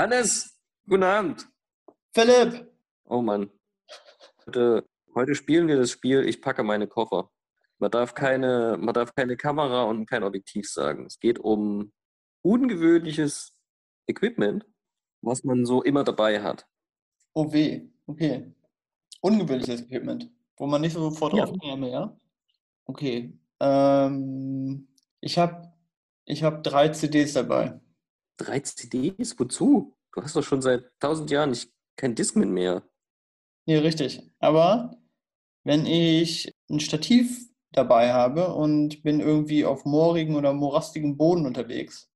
Hannes, 0.00 0.58
guten 0.88 1.02
Abend. 1.02 1.46
Philipp! 2.14 2.72
Oh 3.04 3.20
Mann. 3.20 3.50
Heute, 4.46 4.88
heute 5.14 5.34
spielen 5.34 5.68
wir 5.68 5.76
das 5.76 5.90
Spiel 5.90 6.26
Ich 6.26 6.40
packe 6.40 6.62
meine 6.62 6.86
Koffer. 6.86 7.30
Man 7.78 7.90
darf, 7.90 8.14
keine, 8.14 8.78
man 8.80 8.94
darf 8.94 9.14
keine 9.14 9.36
Kamera 9.36 9.82
und 9.82 10.06
kein 10.06 10.22
Objektiv 10.22 10.70
sagen. 10.70 11.04
Es 11.04 11.20
geht 11.20 11.38
um 11.38 11.92
ungewöhnliches 12.40 13.52
Equipment, 14.06 14.64
was 15.20 15.44
man 15.44 15.66
so 15.66 15.82
immer 15.82 16.02
dabei 16.02 16.40
hat. 16.42 16.66
Oh 17.34 17.52
weh, 17.52 17.82
okay. 18.06 18.54
Ungewöhnliches 19.20 19.82
Equipment, 19.82 20.30
wo 20.56 20.66
man 20.66 20.80
nicht 20.80 20.94
sofort 20.94 21.34
Ja. 21.34 21.44
drauf 21.44 21.58
käme, 21.60 21.90
ja? 21.90 22.16
Okay. 22.86 23.38
Ähm, 23.60 24.88
ich 25.20 25.36
habe 25.36 25.74
ich 26.24 26.42
hab 26.42 26.62
drei 26.62 26.88
CDs 26.88 27.34
dabei. 27.34 27.78
Drei 28.40 28.60
CDs? 28.60 29.38
Wozu? 29.38 29.94
Du 30.12 30.22
hast 30.22 30.34
doch 30.34 30.42
schon 30.42 30.62
seit 30.62 30.90
tausend 30.98 31.30
Jahren 31.30 31.50
nicht, 31.50 31.70
kein 31.96 32.14
Discman 32.14 32.50
mehr. 32.50 32.82
Nee, 33.66 33.76
richtig. 33.76 34.32
Aber 34.38 34.96
wenn 35.62 35.84
ich 35.84 36.50
ein 36.70 36.80
Stativ 36.80 37.50
dabei 37.72 38.14
habe 38.14 38.54
und 38.54 39.02
bin 39.02 39.20
irgendwie 39.20 39.66
auf 39.66 39.84
moorigen 39.84 40.36
oder 40.36 40.54
morastigem 40.54 41.18
Boden 41.18 41.44
unterwegs, 41.44 42.10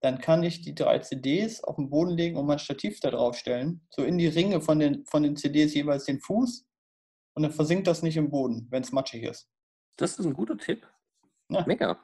dann 0.00 0.18
kann 0.18 0.42
ich 0.42 0.62
die 0.62 0.74
drei 0.74 0.98
CDs 1.00 1.62
auf 1.62 1.76
den 1.76 1.90
Boden 1.90 2.12
legen 2.12 2.36
und 2.36 2.46
mein 2.46 2.58
Stativ 2.58 3.00
da 3.00 3.10
drauf 3.10 3.36
stellen, 3.36 3.86
so 3.90 4.02
in 4.02 4.16
die 4.16 4.26
Ringe 4.26 4.62
von 4.62 4.78
den, 4.78 5.04
von 5.04 5.22
den 5.22 5.36
CDs 5.36 5.74
jeweils 5.74 6.06
den 6.06 6.20
Fuß 6.20 6.66
und 7.34 7.42
dann 7.42 7.52
versinkt 7.52 7.86
das 7.86 8.02
nicht 8.02 8.16
im 8.16 8.30
Boden, 8.30 8.66
wenn 8.70 8.82
es 8.82 8.92
matschig 8.92 9.24
ist. 9.24 9.48
Das 9.96 10.18
ist 10.18 10.24
ein 10.24 10.34
guter 10.34 10.56
Tipp. 10.56 10.86
Ja. 11.50 11.64
Mega. 11.66 11.98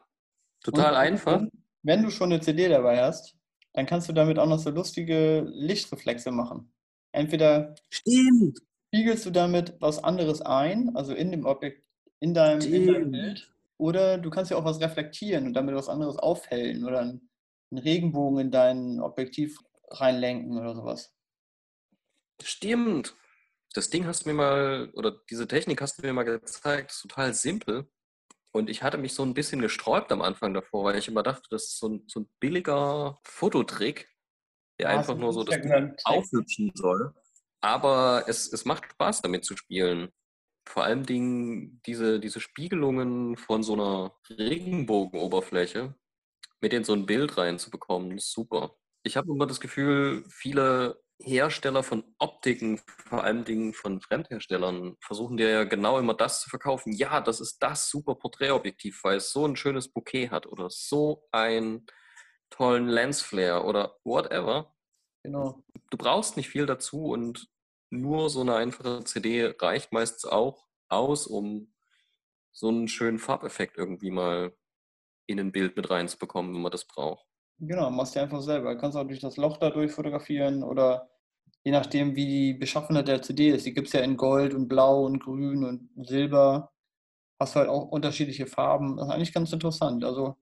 Total 0.63 0.93
Und 0.93 0.99
einfach. 0.99 1.43
Wenn, 1.83 2.03
du 2.03 2.11
schon 2.11 2.33
eine 2.33 2.41
CD 2.41 2.69
dabei 2.69 3.03
hast, 3.03 3.37
dann 3.73 3.87
kannst 3.87 4.09
du 4.09 4.13
damit 4.13 4.39
auch 4.39 4.47
noch 4.47 4.59
so 4.59 4.71
lustige 4.71 5.47
Lichtreflexe 5.49 6.31
machen. 6.31 6.73
Entweder 7.13 7.75
Stimmt. 7.89 8.61
spiegelst 8.89 9.27
du 9.27 9.31
damit 9.31 9.77
was 9.81 10.03
anderes 10.03 10.43
ein, 10.43 10.95
also 10.97 11.15
in 11.15 11.31
dem 11.31 11.47
Objekt, 11.47 11.85
in 12.21 12.35
deinem, 12.35 12.61
in 12.61 12.87
deinem. 12.87 13.11
Bild, 13.11 13.53
oder 13.79 14.19
du 14.19 14.29
kannst 14.29 14.51
ja 14.51 14.57
auch 14.57 14.65
was 14.65 14.81
reflektieren 14.81 15.47
und 15.47 15.55
damit 15.55 15.75
was 15.75 15.89
anderes 15.89 16.17
aufhellen 16.17 16.85
oder 16.85 17.01
einen 17.01 17.31
einen 17.71 17.79
Regenbogen 17.79 18.39
in 18.39 18.51
dein 18.51 19.01
Objektiv 19.01 19.59
reinlenken 19.91 20.59
oder 20.59 20.75
sowas. 20.75 21.15
Stimmt. 22.43 23.15
Das 23.75 23.91
Ding 23.91 24.07
hast 24.07 24.25
du 24.25 24.31
mir 24.31 24.35
mal, 24.35 24.91
oder 24.95 25.21
diese 25.31 25.47
Technik 25.47 25.81
hast 25.81 25.99
du 25.99 26.07
mir 26.07 26.13
mal 26.13 26.25
gezeigt, 26.25 26.91
ist 26.91 27.03
total 27.03 27.35
simpel. 27.35 27.89
Und 28.53 28.69
ich 28.69 28.83
hatte 28.83 28.99
mich 28.99 29.15
so 29.15 29.23
ein 29.23 29.35
bisschen 29.35 29.61
gesträubt 29.61 30.11
am 30.11 30.23
Anfang 30.23 30.55
davor, 30.55 30.85
weil 30.85 30.99
ich 30.99 31.09
immer 31.09 31.23
dachte, 31.23 31.49
das 31.51 31.65
ist 31.65 31.79
so 31.79 31.89
ein, 31.89 32.05
so 32.09 32.21
ein 32.21 32.29
billiger 32.41 33.21
Fototrick, 33.25 34.09
der 34.79 34.89
Ah, 34.89 34.99
einfach 34.99 35.17
nur 35.17 35.33
so 35.33 35.45
das 35.45 35.57
aufhübschen 36.05 36.73
soll. 36.75 37.15
Aber 37.61 38.25
es, 38.27 38.53
es 38.53 38.65
macht 38.65 38.91
Spaß, 38.91 39.23
damit 39.23 39.45
zu 39.45 39.57
spielen. 39.57 40.09
Vor 40.67 40.85
allem 40.85 41.05
Dingen 41.07 41.81
diese, 41.87 42.19
diese 42.19 42.41
Spiegelungen 42.41 43.37
von 43.37 43.63
so 43.63 43.75
einer 43.75 44.17
Regenbogenoberfläche 44.29 45.95
mit 46.61 46.73
in 46.73 46.85
so 46.85 46.93
ein 46.93 47.07
Bild 47.07 47.37
reinzubekommen, 47.37 48.17
ist 48.17 48.33
super. 48.33 48.77
Ich 49.03 49.17
habe 49.17 49.31
immer 49.31 49.47
das 49.47 49.61
Gefühl, 49.61 50.25
viele 50.29 51.01
Hersteller 51.23 51.83
von 51.83 52.05
Optiken, 52.19 52.81
vor 53.09 53.25
allem 53.25 53.45
Dingen 53.45 53.75
von 53.75 54.01
Fremdherstellern, 54.01 54.97
versuchen 55.01 55.37
dir 55.37 55.51
ja 55.51 55.65
genau 55.65 55.99
immer 55.99 56.15
das 56.15 56.41
zu 56.41 56.51
verkaufen. 56.51 56.93
Ja, 56.93 57.21
das 57.21 57.41
ist 57.41 57.59
das 57.63 57.89
super 57.89 58.15
Porträtobjektiv, 58.15 59.05
weil 59.05 59.17
es 59.17 59.33
so 59.33 59.47
ein 59.47 59.57
schönes 59.57 59.89
Bouquet 59.93 60.31
hat 60.31 60.47
oder 60.47 60.69
so 60.71 61.29
einen 61.33 61.87
tollen 62.51 62.89
Lensflare 62.89 63.65
oder 63.65 63.97
whatever. 64.05 64.75
Genau. 65.23 65.63
Du 65.91 65.97
brauchst 65.97 66.37
nicht 66.37 66.49
viel 66.49 66.67
dazu 66.67 67.07
und 67.07 67.49
nur 67.91 68.31
so 68.31 68.41
eine 68.41 68.57
einfache 68.57 69.05
CD 69.05 69.55
reicht 69.59 69.93
meistens 69.93 70.25
auch 70.25 70.69
aus, 70.89 71.27
um 71.27 71.73
so 72.53 72.69
einen 72.69 72.89
schönen 72.89 73.19
Farbeffekt 73.19 73.77
irgendwie 73.77 74.11
mal 74.11 74.57
in 75.27 75.39
ein 75.39 75.53
Bild 75.53 75.77
mit 75.77 75.91
reinzubekommen, 75.91 76.55
wenn 76.55 76.63
man 76.63 76.73
das 76.73 76.87
braucht. 76.87 77.25
Genau, 77.63 77.91
machst 77.91 78.17
du 78.17 78.21
einfach 78.21 78.41
selber. 78.41 78.77
Kannst 78.77 78.97
auch 78.97 79.05
durch 79.07 79.21
das 79.21 79.37
Loch 79.37 79.59
dadurch 79.59 79.93
fotografieren 79.93 80.63
oder 80.63 81.11
je 81.63 81.73
nachdem, 81.73 82.17
wie 82.17 82.27
die 82.27 82.55
Beschaffenheit 82.55 83.09
der 83.09 83.21
CD 83.23 83.51
ist. 83.51 83.67
Die 83.67 83.75
gibt 83.75 83.89
es 83.89 83.93
ja 83.93 84.01
in 84.01 84.17
Gold 84.17 84.55
und 84.55 84.67
Blau 84.69 85.05
und 85.05 85.19
Grün 85.21 85.65
und 85.65 85.91
Silber. 86.07 86.73
Hast 87.41 87.55
du 87.57 87.61
halt 87.61 87.69
auch 87.71 87.89
unterschiedliche 87.91 88.47
Farben. 88.47 88.97
Das 88.97 89.09
ist 89.09 89.13
eigentlich 89.15 89.35
ganz 89.35 89.53
interessant. 89.53 90.05
Also 90.05 90.37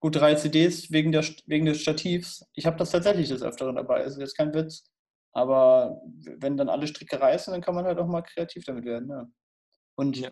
gut, 0.00 0.16
drei 0.16 0.34
CDs 0.34 0.90
wegen, 0.92 1.12
der, 1.12 1.24
wegen 1.46 1.66
des 1.66 1.80
Stativs. 1.80 2.46
Ich 2.54 2.66
habe 2.66 2.76
das 2.76 2.90
tatsächlich 2.90 3.28
des 3.28 3.42
Öfteren 3.42 3.76
dabei. 3.76 4.02
Ist 4.04 4.18
jetzt 4.18 4.36
kein 4.36 4.54
Witz. 4.54 4.84
Aber 5.32 6.00
wenn 6.38 6.56
dann 6.56 6.68
alle 6.70 6.86
Stricke 6.86 7.20
reißen, 7.20 7.52
dann 7.52 7.60
kann 7.62 7.74
man 7.74 7.84
halt 7.86 7.98
auch 7.98 8.06
mal 8.06 8.22
kreativ 8.22 8.64
damit 8.64 8.84
werden. 8.84 9.08
Ja. 9.10 9.26
Und 9.96 10.18
Ja. 10.18 10.30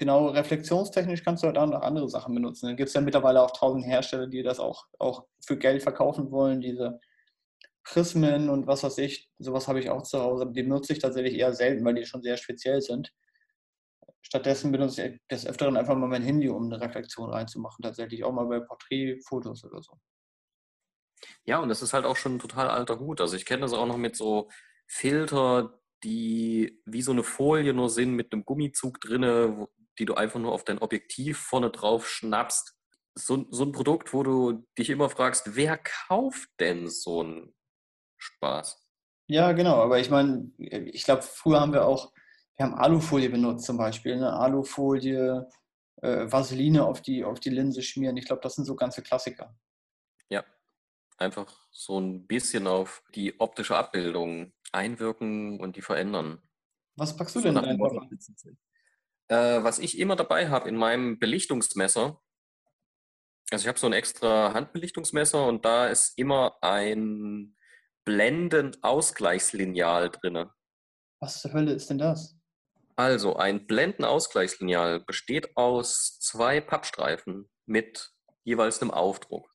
Genau, 0.00 0.28
reflexionstechnisch 0.28 1.22
kannst 1.22 1.42
du 1.42 1.46
halt 1.46 1.58
auch 1.58 1.66
noch 1.66 1.82
andere 1.82 2.08
Sachen 2.08 2.34
benutzen. 2.34 2.66
Dann 2.66 2.76
gibt 2.76 2.88
es 2.88 2.94
ja 2.94 3.02
mittlerweile 3.02 3.42
auch 3.42 3.50
tausend 3.52 3.84
Hersteller, 3.84 4.26
die 4.26 4.42
das 4.42 4.58
auch, 4.58 4.86
auch 4.98 5.26
für 5.44 5.58
Geld 5.58 5.82
verkaufen 5.82 6.30
wollen, 6.32 6.62
diese 6.62 6.98
Prismen 7.84 8.48
und 8.48 8.66
was 8.66 8.82
weiß 8.82 8.96
ich. 8.98 9.30
Sowas 9.38 9.68
habe 9.68 9.78
ich 9.78 9.90
auch 9.90 10.02
zu 10.02 10.20
Hause. 10.20 10.50
Die 10.50 10.62
benutze 10.62 10.94
ich 10.94 11.00
tatsächlich 11.00 11.34
eher 11.34 11.52
selten, 11.52 11.84
weil 11.84 11.94
die 11.94 12.06
schon 12.06 12.22
sehr 12.22 12.38
speziell 12.38 12.80
sind. 12.80 13.12
Stattdessen 14.22 14.72
benutze 14.72 15.06
ich 15.06 15.20
des 15.30 15.46
Öfteren 15.46 15.76
einfach 15.76 15.94
mal 15.94 16.08
mein 16.08 16.22
Handy, 16.22 16.48
um 16.48 16.72
eine 16.72 16.80
Reflexion 16.80 17.28
reinzumachen. 17.30 17.82
Tatsächlich 17.82 18.24
auch 18.24 18.32
mal 18.32 18.46
bei 18.46 18.60
Porträtfotos 18.60 19.64
oder 19.64 19.82
so. 19.82 19.98
Ja, 21.44 21.58
und 21.58 21.68
das 21.68 21.82
ist 21.82 21.92
halt 21.92 22.06
auch 22.06 22.16
schon 22.16 22.36
ein 22.36 22.38
total 22.38 22.68
alter 22.68 22.98
Hut. 22.98 23.20
Also 23.20 23.36
ich 23.36 23.44
kenne 23.44 23.62
das 23.62 23.74
auch 23.74 23.86
noch 23.86 23.98
mit 23.98 24.16
so 24.16 24.48
Filter, 24.86 25.78
die 26.04 26.80
wie 26.86 27.02
so 27.02 27.12
eine 27.12 27.22
Folie 27.22 27.74
nur 27.74 27.90
sind 27.90 28.14
mit 28.14 28.32
einem 28.32 28.46
Gummizug 28.46 28.98
drinne, 29.00 29.68
die 30.00 30.06
du 30.06 30.14
einfach 30.14 30.40
nur 30.40 30.52
auf 30.52 30.64
dein 30.64 30.78
Objektiv 30.78 31.38
vorne 31.38 31.70
drauf 31.70 32.08
schnappst. 32.08 32.74
So, 33.14 33.46
so 33.50 33.64
ein 33.64 33.72
Produkt, 33.72 34.14
wo 34.14 34.22
du 34.22 34.66
dich 34.78 34.88
immer 34.88 35.10
fragst, 35.10 35.54
wer 35.54 35.78
kauft 35.78 36.48
denn 36.58 36.88
so 36.88 37.20
einen 37.20 37.54
Spaß? 38.16 38.82
Ja, 39.26 39.52
genau, 39.52 39.76
aber 39.76 40.00
ich 40.00 40.10
meine, 40.10 40.50
ich 40.56 41.04
glaube, 41.04 41.22
früher 41.22 41.60
haben 41.60 41.72
wir 41.72 41.84
auch, 41.84 42.12
wir 42.56 42.66
haben 42.66 42.74
Alufolie 42.74 43.28
benutzt 43.28 43.66
zum 43.66 43.76
Beispiel, 43.76 44.16
ne? 44.16 44.32
Alufolie, 44.32 45.48
äh, 46.02 46.32
Vaseline 46.32 46.84
auf 46.84 47.02
die, 47.02 47.24
auf 47.24 47.38
die 47.38 47.50
Linse 47.50 47.82
schmieren. 47.82 48.16
Ich 48.16 48.24
glaube, 48.24 48.42
das 48.42 48.54
sind 48.54 48.64
so 48.64 48.74
ganze 48.74 49.02
Klassiker. 49.02 49.54
Ja, 50.30 50.44
einfach 51.18 51.68
so 51.70 52.00
ein 52.00 52.26
bisschen 52.26 52.66
auf 52.66 53.02
die 53.14 53.38
optische 53.38 53.76
Abbildung 53.76 54.52
einwirken 54.72 55.60
und 55.60 55.76
die 55.76 55.82
verändern. 55.82 56.40
Was 56.96 57.16
packst 57.16 57.36
du 57.36 57.40
So 57.40 57.44
denn 57.44 57.54
nach 57.54 57.66
Äh, 59.30 59.62
was 59.62 59.78
ich 59.78 59.98
immer 59.98 60.16
dabei 60.16 60.48
habe 60.48 60.68
in 60.68 60.74
meinem 60.74 61.20
Belichtungsmesser, 61.20 62.20
also 63.52 63.62
ich 63.62 63.68
habe 63.68 63.78
so 63.78 63.86
ein 63.86 63.92
extra 63.92 64.54
Handbelichtungsmesser 64.54 65.46
und 65.46 65.64
da 65.64 65.86
ist 65.86 66.18
immer 66.18 66.58
ein 66.62 67.56
Blendenausgleichslineal 68.04 70.10
drin. 70.10 70.50
Was 71.20 71.40
zur 71.40 71.52
Hölle 71.52 71.72
ist 71.72 71.90
denn 71.90 71.98
das? 71.98 72.36
Also 72.96 73.36
ein 73.36 73.68
Blendenausgleichslineal 73.68 74.98
besteht 75.00 75.56
aus 75.56 76.18
zwei 76.18 76.60
Pappstreifen 76.60 77.48
mit 77.66 78.10
jeweils 78.42 78.82
einem 78.82 78.90
Aufdruck. 78.90 79.54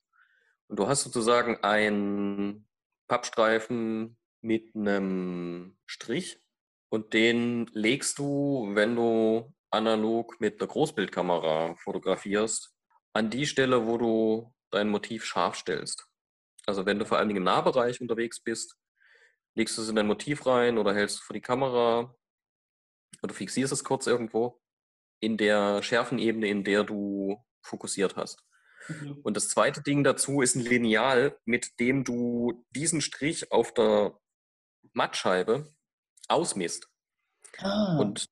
Und 0.67 0.79
du 0.79 0.87
hast 0.87 1.03
sozusagen 1.03 1.61
einen 1.63 2.65
Pappstreifen 3.09 4.17
mit 4.41 4.73
einem 4.73 5.77
Strich 5.85 6.39
und 6.89 7.13
den 7.13 7.65
legst 7.73 8.19
du, 8.19 8.69
wenn 8.73 8.95
du 8.95 9.53
analog 9.75 10.39
mit 10.39 10.59
einer 10.59 10.67
Großbildkamera 10.67 11.75
fotografierst, 11.75 12.73
an 13.13 13.29
die 13.29 13.45
Stelle, 13.45 13.85
wo 13.85 13.97
du 13.97 14.53
dein 14.71 14.89
Motiv 14.89 15.23
scharf 15.25 15.55
stellst. 15.55 16.07
Also 16.65 16.85
wenn 16.85 16.99
du 16.99 17.05
vor 17.05 17.17
allen 17.17 17.27
Dingen 17.27 17.39
im 17.39 17.43
Nahbereich 17.43 18.01
unterwegs 18.01 18.41
bist, 18.41 18.75
legst 19.55 19.77
du 19.77 19.81
es 19.81 19.89
in 19.89 19.95
dein 19.95 20.07
Motiv 20.07 20.45
rein 20.45 20.77
oder 20.77 20.93
hältst 20.93 21.17
es 21.17 21.23
vor 21.23 21.33
die 21.33 21.41
Kamera 21.41 22.15
oder 23.21 23.33
fixierst 23.33 23.71
es 23.71 23.83
kurz 23.83 24.07
irgendwo 24.07 24.61
in 25.21 25.37
der 25.37 25.81
Schärfenebene, 25.81 26.47
in 26.47 26.63
der 26.63 26.83
du 26.83 27.43
fokussiert 27.61 28.15
hast. 28.15 28.43
Mhm. 28.87 29.19
Und 29.23 29.37
das 29.37 29.49
zweite 29.49 29.81
Ding 29.81 30.03
dazu 30.03 30.41
ist 30.41 30.55
ein 30.55 30.61
Lineal, 30.61 31.37
mit 31.45 31.79
dem 31.79 32.03
du 32.03 32.65
diesen 32.69 33.01
Strich 33.01 33.51
auf 33.51 33.73
der 33.73 34.19
Mattscheibe 34.93 35.73
ausmisst. 36.27 36.89
Ah, 37.57 37.97
Und, 37.97 38.29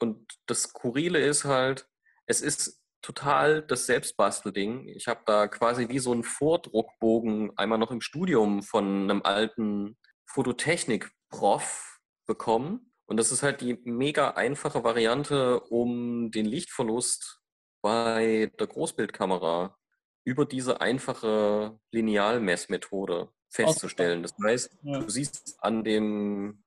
und 0.00 0.26
das 0.46 0.62
Skurrile 0.62 1.18
ist 1.18 1.44
halt, 1.44 1.86
es 2.26 2.40
ist 2.40 2.80
total 3.02 3.62
das 3.62 3.86
Selbstbastelding. 3.86 4.88
Ich 4.88 5.08
habe 5.08 5.22
da 5.26 5.48
quasi 5.48 5.88
wie 5.88 5.98
so 5.98 6.12
einen 6.12 6.24
Vordruckbogen 6.24 7.56
einmal 7.56 7.78
noch 7.78 7.90
im 7.90 8.00
Studium 8.00 8.62
von 8.62 9.04
einem 9.04 9.22
alten 9.22 9.98
Fototechnik-Prof 10.26 11.98
bekommen. 12.26 12.92
Und 13.06 13.16
das 13.16 13.32
ist 13.32 13.42
halt 13.42 13.60
die 13.60 13.78
mega 13.84 14.32
einfache 14.32 14.84
Variante, 14.84 15.60
um 15.60 16.30
den 16.30 16.46
Lichtverlust 16.46 17.40
bei 17.82 18.52
der 18.58 18.66
Großbildkamera 18.66 19.76
über 20.24 20.44
diese 20.44 20.80
einfache 20.80 21.78
Linealmessmethode 21.92 23.32
festzustellen. 23.48 24.22
Das 24.22 24.34
heißt, 24.42 24.78
du 24.82 25.08
siehst 25.08 25.56
an 25.60 25.82
dem 25.82 26.62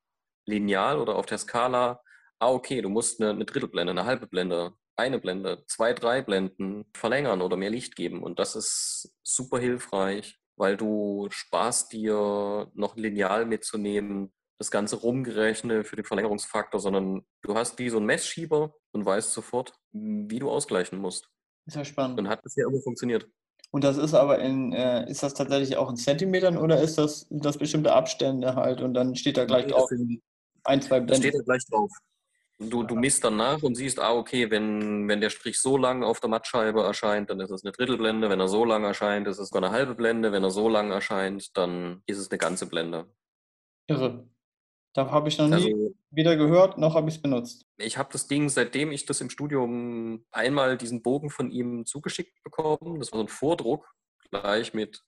Lineal 0.45 1.00
oder 1.00 1.15
auf 1.15 1.27
der 1.27 1.38
Skala, 1.38 2.01
ah, 2.39 2.51
okay, 2.51 2.81
du 2.81 2.89
musst 2.89 3.21
eine, 3.21 3.31
eine 3.31 3.45
Drittelblende, 3.45 3.91
eine 3.91 4.06
halbe 4.06 4.27
Blende, 4.27 4.74
eine 4.95 5.19
Blende, 5.19 5.63
zwei, 5.68 5.94
drei 5.94 6.21
Blenden 6.21 6.85
verlängern 6.95 7.41
oder 7.41 7.57
mehr 7.57 7.69
Licht 7.69 7.95
geben. 7.95 8.24
Und 8.24 8.39
das 8.39 8.56
ist 8.56 9.13
super 9.24 9.59
hilfreich, 9.59 10.39
weil 10.56 10.77
du 10.77 11.27
sparst 11.31 11.94
dir 11.94 12.69
noch 12.74 12.95
ein 12.95 13.01
Lineal 13.01 13.45
mitzunehmen, 13.45 14.33
das 14.59 14.71
Ganze 14.71 14.97
rumgerechnet 14.97 15.88
für 15.88 15.95
den 15.95 16.06
Verlängerungsfaktor, 16.06 16.80
sondern 16.80 17.25
du 17.41 17.56
hast 17.56 17.80
wie 17.80 17.89
so 17.89 17.97
einen 17.97 18.06
Messschieber 18.06 18.75
und 18.91 19.06
weißt 19.06 19.33
sofort, 19.33 19.74
wie 19.91 20.39
du 20.39 20.50
ausgleichen 20.50 21.00
musst. 21.00 21.29
Ist 21.65 21.75
ja 21.75 21.86
spannend. 21.86 22.19
Und 22.19 22.27
hat 22.29 22.44
bisher 22.44 22.68
immer 22.68 22.81
funktioniert. 22.81 23.27
Und 23.71 23.83
das 23.83 23.97
ist 23.97 24.13
aber 24.13 24.38
in, 24.39 24.71
äh, 24.71 25.09
ist 25.09 25.24
das 25.24 25.33
tatsächlich 25.33 25.77
auch 25.77 25.89
in 25.89 25.95
Zentimetern 25.95 26.57
oder 26.57 26.79
ist 26.79 26.97
das, 27.00 27.25
das 27.31 27.57
bestimmte 27.57 27.91
Abstände 27.91 28.56
halt 28.56 28.81
und 28.81 28.94
dann 28.94 29.15
steht 29.15 29.38
da 29.38 29.45
gleich 29.45 29.65
Nee, 29.65 29.71
drauf 29.71 29.89
das 29.89 30.00
ein, 30.65 30.81
zwei 30.81 31.00
Das 31.00 31.07
Blenden. 31.07 31.24
steht 31.24 31.33
da 31.39 31.44
gleich 31.44 31.65
drauf. 31.65 31.89
Du, 32.69 32.83
du 32.83 32.95
misst 32.95 33.24
dann 33.24 33.38
nach 33.38 33.62
und 33.63 33.75
siehst, 33.75 34.00
ah, 34.00 34.13
okay, 34.13 34.50
wenn, 34.50 35.07
wenn 35.07 35.21
der 35.21 35.30
Strich 35.30 35.60
so 35.60 35.77
lang 35.77 36.04
auf 36.04 36.19
der 36.19 36.30
Mattscheibe 36.30 36.81
erscheint, 36.81 37.30
dann 37.30 37.39
ist 37.39 37.51
es 37.51 37.63
eine 37.63 37.71
Drittelblende. 37.71 38.30
Wenn 38.30 38.39
er 38.39 38.48
so 38.48 38.65
lang 38.65 38.83
erscheint, 38.83 39.27
ist 39.27 39.39
es 39.39 39.50
sogar 39.50 39.63
eine 39.63 39.75
halbe 39.75 39.95
Blende. 39.95 40.31
Wenn 40.31 40.44
er 40.44 40.51
so 40.51 40.69
lang 40.69 40.92
erscheint, 40.92 41.56
dann 41.57 42.01
ist 42.06 42.18
es 42.18 42.31
eine 42.31 42.38
ganze 42.38 42.68
Blende. 42.68 43.07
Irre. 43.88 44.27
Da 44.94 45.10
habe 45.10 45.27
ich 45.27 45.38
noch 45.39 45.48
nie 45.48 45.54
Also 45.54 45.95
weder 46.12 46.36
gehört, 46.36 46.77
noch 46.77 46.94
habe 46.94 47.10
ich 47.10 47.15
es 47.15 47.21
benutzt. 47.21 47.65
ich 47.77 47.98
habe 47.98 48.10
das 48.12 48.27
Ding, 48.27 48.48
seitdem 48.50 48.92
ich 48.92 49.06
das 49.06 49.21
im 49.21 49.31
Studium 49.31 50.24
einmal 50.31 50.77
diesen 50.77 51.01
Bogen 51.01 51.31
von 51.31 51.50
ihm 51.50 51.86
zugeschickt 51.86 52.44
bekommen, 52.44 53.00
das 53.00 53.12
war 53.12 53.18
so 53.18 53.25
ein 53.25 53.27
Vordruck, 53.27 53.92
gleich 54.30 54.75
mit 54.75 55.04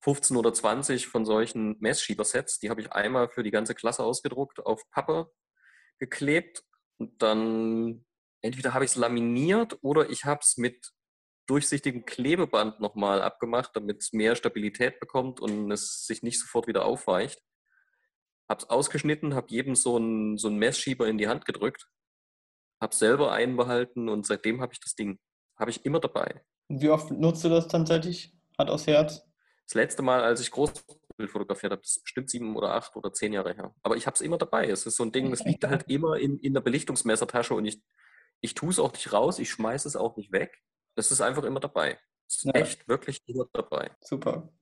15 0.00 0.36
oder 0.36 0.52
20 0.52 1.08
von 1.08 1.24
solchen 1.24 1.76
Messschiebersets. 1.80 2.58
Die 2.58 2.68
habe 2.68 2.82
ich 2.82 2.92
einmal 2.92 3.28
für 3.30 3.42
die 3.42 3.50
ganze 3.50 3.74
Klasse 3.74 4.04
ausgedruckt, 4.04 4.64
auf 4.64 4.82
Pappe 4.90 5.32
geklebt 5.98 6.62
und 6.98 7.22
dann 7.22 8.04
entweder 8.42 8.74
habe 8.74 8.84
ich 8.84 8.92
es 8.92 8.96
laminiert 8.96 9.78
oder 9.82 10.10
ich 10.10 10.24
habe 10.24 10.40
es 10.42 10.56
mit 10.56 10.92
durchsichtigem 11.46 12.04
Klebeband 12.04 12.80
nochmal 12.80 13.22
abgemacht, 13.22 13.70
damit 13.74 14.02
es 14.02 14.12
mehr 14.12 14.34
Stabilität 14.34 14.98
bekommt 14.98 15.40
und 15.40 15.70
es 15.70 16.04
sich 16.06 16.22
nicht 16.22 16.40
sofort 16.40 16.66
wieder 16.66 16.84
aufweicht. 16.84 17.40
Habe 18.48 18.62
es 18.62 18.70
ausgeschnitten, 18.70 19.34
habe 19.34 19.48
jedem 19.50 19.74
so 19.74 19.96
einen 19.96 20.38
so 20.38 20.48
einen 20.48 20.58
Messschieber 20.58 21.06
in 21.08 21.18
die 21.18 21.28
Hand 21.28 21.44
gedrückt, 21.44 21.88
habe 22.80 22.94
selber 22.94 23.32
einen 23.32 23.56
behalten 23.56 24.08
und 24.08 24.26
seitdem 24.26 24.60
habe 24.60 24.72
ich 24.72 24.80
das 24.80 24.94
Ding. 24.94 25.18
Habe 25.58 25.70
ich 25.70 25.84
immer 25.84 26.00
dabei. 26.00 26.44
Und 26.68 26.82
wie 26.82 26.90
oft 26.90 27.10
nutzt 27.10 27.44
du 27.44 27.48
das 27.48 27.68
tatsächlich? 27.68 28.34
Hat 28.58 28.70
aus 28.70 28.86
Herz? 28.86 29.22
Das 29.66 29.74
letzte 29.74 30.02
Mal, 30.02 30.22
als 30.22 30.40
ich 30.40 30.50
Großbild 31.16 31.30
fotografiert 31.30 31.72
habe, 31.72 31.82
das 31.82 31.96
ist 31.96 32.02
bestimmt 32.04 32.30
sieben 32.30 32.56
oder 32.56 32.74
acht 32.74 32.94
oder 32.96 33.12
zehn 33.12 33.32
Jahre 33.32 33.54
her. 33.54 33.74
Aber 33.82 33.96
ich 33.96 34.06
habe 34.06 34.14
es 34.14 34.20
immer 34.20 34.38
dabei. 34.38 34.68
Es 34.68 34.86
ist 34.86 34.96
so 34.96 35.04
ein 35.04 35.12
Ding, 35.12 35.30
das 35.30 35.44
liegt 35.44 35.64
halt 35.64 35.84
immer 35.88 36.16
in, 36.16 36.38
in 36.38 36.54
der 36.54 36.60
Belichtungsmessertasche 36.60 37.54
und 37.54 37.64
ich, 37.64 37.82
ich 38.40 38.54
tue 38.54 38.70
es 38.70 38.78
auch 38.78 38.92
nicht 38.92 39.12
raus, 39.12 39.38
ich 39.38 39.50
schmeiße 39.50 39.88
es 39.88 39.96
auch 39.96 40.16
nicht 40.16 40.32
weg. 40.32 40.62
Es 40.94 41.10
ist 41.10 41.20
einfach 41.20 41.44
immer 41.44 41.60
dabei. 41.60 41.98
Es 42.28 42.36
ist 42.36 42.44
Ja. 42.44 42.52
echt 42.52 42.88
wirklich 42.88 43.22
immer 43.26 43.46
dabei. 43.52 43.90
Super. 44.00 44.52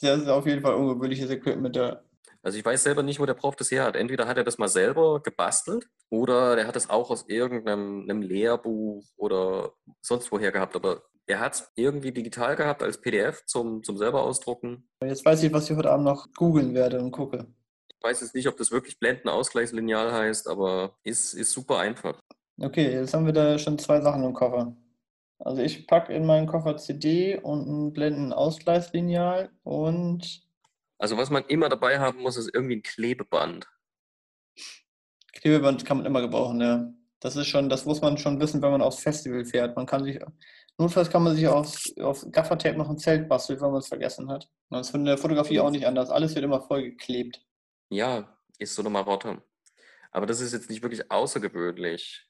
Das 0.00 0.18
ist 0.20 0.28
auf 0.28 0.46
jeden 0.46 0.62
Fall 0.62 0.74
ungewöhnliches 0.74 1.30
Equipment. 1.30 1.76
Ja. 1.76 2.02
Also 2.42 2.56
ich 2.58 2.64
weiß 2.64 2.82
selber 2.82 3.02
nicht, 3.02 3.20
wo 3.20 3.26
der 3.26 3.34
Prof 3.34 3.56
das 3.56 3.70
her 3.70 3.84
hat. 3.84 3.96
Entweder 3.96 4.26
hat 4.26 4.38
er 4.38 4.44
das 4.44 4.56
mal 4.56 4.68
selber 4.68 5.20
gebastelt 5.22 5.86
oder 6.08 6.56
der 6.56 6.66
hat 6.66 6.76
es 6.76 6.88
auch 6.88 7.10
aus 7.10 7.28
irgendeinem 7.28 8.02
einem 8.08 8.22
Lehrbuch 8.22 9.04
oder 9.16 9.72
sonst 10.00 10.30
woher 10.32 10.52
gehabt. 10.52 10.76
Aber 10.76 11.02
er 11.30 11.40
hat 11.40 11.54
es 11.54 11.72
irgendwie 11.76 12.12
digital 12.12 12.56
gehabt 12.56 12.82
als 12.82 13.00
PDF 13.00 13.44
zum, 13.46 13.82
zum 13.82 13.96
selber 13.96 14.22
ausdrucken. 14.22 14.88
Jetzt 15.02 15.24
weiß 15.24 15.42
ich, 15.44 15.52
was 15.52 15.70
ich 15.70 15.76
heute 15.76 15.90
Abend 15.90 16.04
noch 16.04 16.26
googeln 16.34 16.74
werde 16.74 17.00
und 17.00 17.12
gucke. 17.12 17.46
Ich 17.88 18.02
weiß 18.02 18.20
jetzt 18.20 18.34
nicht, 18.34 18.48
ob 18.48 18.56
das 18.56 18.72
wirklich 18.72 18.98
Blendenausgleichslineal 18.98 20.12
heißt, 20.12 20.48
aber 20.48 20.96
ist, 21.04 21.34
ist 21.34 21.52
super 21.52 21.78
einfach. 21.78 22.20
Okay, 22.60 22.92
jetzt 22.92 23.14
haben 23.14 23.26
wir 23.26 23.32
da 23.32 23.58
schon 23.58 23.78
zwei 23.78 24.00
Sachen 24.00 24.24
im 24.24 24.32
Koffer. 24.32 24.76
Also 25.38 25.62
ich 25.62 25.86
packe 25.86 26.12
in 26.12 26.26
meinen 26.26 26.46
Koffer 26.46 26.76
CD 26.76 27.38
und 27.38 27.66
ein 27.66 27.92
Blendenausgleichslineal 27.92 29.50
und 29.62 30.42
Also 30.98 31.16
was 31.16 31.30
man 31.30 31.44
immer 31.44 31.68
dabei 31.68 31.98
haben 31.98 32.20
muss, 32.20 32.36
ist 32.36 32.50
irgendwie 32.52 32.76
ein 32.76 32.82
Klebeband. 32.82 33.66
Klebeband 35.32 35.84
kann 35.84 35.98
man 35.98 36.06
immer 36.06 36.20
gebrauchen, 36.20 36.60
ja. 36.60 36.92
Das 37.20 37.36
ist 37.36 37.48
schon, 37.48 37.68
das 37.68 37.84
muss 37.84 38.00
man 38.00 38.16
schon 38.16 38.40
wissen, 38.40 38.62
wenn 38.62 38.70
man 38.70 38.82
aufs 38.82 39.02
Festival 39.02 39.44
fährt. 39.44 39.76
Man 39.76 39.86
kann 39.86 40.04
sich, 40.04 40.18
notfalls 40.80 41.10
kann 41.10 41.22
man 41.22 41.36
sich 41.36 41.46
auf 41.46 42.26
Gaffertape 42.32 42.76
noch 42.76 42.88
ein 42.88 42.98
Zelt 42.98 43.28
basteln, 43.28 43.60
wenn 43.60 43.70
man 43.70 43.80
es 43.80 43.88
vergessen 43.88 44.30
hat. 44.30 44.50
Das 44.70 44.86
ist 44.86 44.90
von 44.90 45.04
der 45.04 45.18
Fotografie 45.18 45.60
auch 45.60 45.70
nicht 45.70 45.86
anders. 45.86 46.10
Alles 46.10 46.34
wird 46.34 46.44
immer 46.44 46.62
vollgeklebt. 46.62 47.44
Ja, 47.90 48.36
ist 48.58 48.74
so 48.74 48.82
eine 48.82 48.90
Marotte. 48.90 49.42
Aber 50.10 50.26
das 50.26 50.40
ist 50.40 50.52
jetzt 50.52 50.70
nicht 50.70 50.82
wirklich 50.82 51.10
außergewöhnlich. 51.10 52.26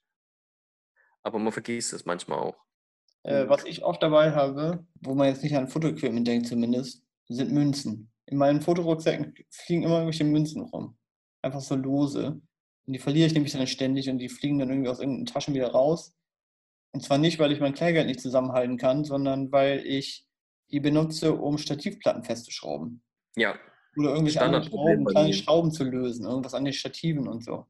Aber 1.22 1.38
man 1.38 1.52
vergisst 1.52 1.92
es 1.92 2.04
manchmal 2.04 2.38
auch. 2.38 2.56
Äh, 3.22 3.48
was 3.48 3.64
ich 3.64 3.84
oft 3.84 4.02
dabei 4.02 4.32
habe, 4.32 4.86
wo 5.00 5.14
man 5.14 5.28
jetzt 5.28 5.42
nicht 5.42 5.56
an 5.56 5.68
Fotoequipment 5.68 6.26
denkt 6.26 6.48
zumindest, 6.48 7.04
sind 7.28 7.52
Münzen. 7.52 8.10
In 8.26 8.38
meinen 8.38 8.62
Fotorucksäcken 8.62 9.34
fliegen 9.50 9.84
immer 9.84 9.96
irgendwelche 9.96 10.24
Münzen 10.24 10.62
rum. 10.62 10.98
Einfach 11.42 11.60
so 11.60 11.76
lose. 11.76 12.40
Und 12.86 12.92
die 12.92 12.98
verliere 12.98 13.26
ich 13.26 13.34
nämlich 13.34 13.52
dann 13.52 13.66
ständig 13.66 14.08
und 14.08 14.18
die 14.18 14.28
fliegen 14.28 14.58
dann 14.58 14.70
irgendwie 14.70 14.88
aus 14.88 14.98
irgendeinen 14.98 15.26
Taschen 15.26 15.54
wieder 15.54 15.70
raus. 15.70 16.14
Und 16.92 17.02
zwar 17.02 17.18
nicht, 17.18 17.38
weil 17.38 17.52
ich 17.52 17.60
mein 17.60 17.74
Kleingeld 17.74 18.06
nicht 18.06 18.20
zusammenhalten 18.20 18.76
kann, 18.76 19.04
sondern 19.04 19.52
weil 19.52 19.86
ich 19.86 20.26
die 20.70 20.80
benutze, 20.80 21.34
um 21.34 21.58
Stativplatten 21.58 22.24
festzuschrauben. 22.24 23.02
Ja, 23.36 23.58
Oder 23.96 24.10
irgendwelche 24.10 24.42
anderen 24.42 24.64
Schrauben, 24.64 25.04
kleine. 25.04 25.32
Schrauben 25.32 25.72
zu 25.72 25.84
lösen, 25.84 26.26
irgendwas 26.26 26.54
an 26.54 26.64
den 26.64 26.74
Stativen 26.74 27.28
und 27.28 27.44
so. 27.44 27.66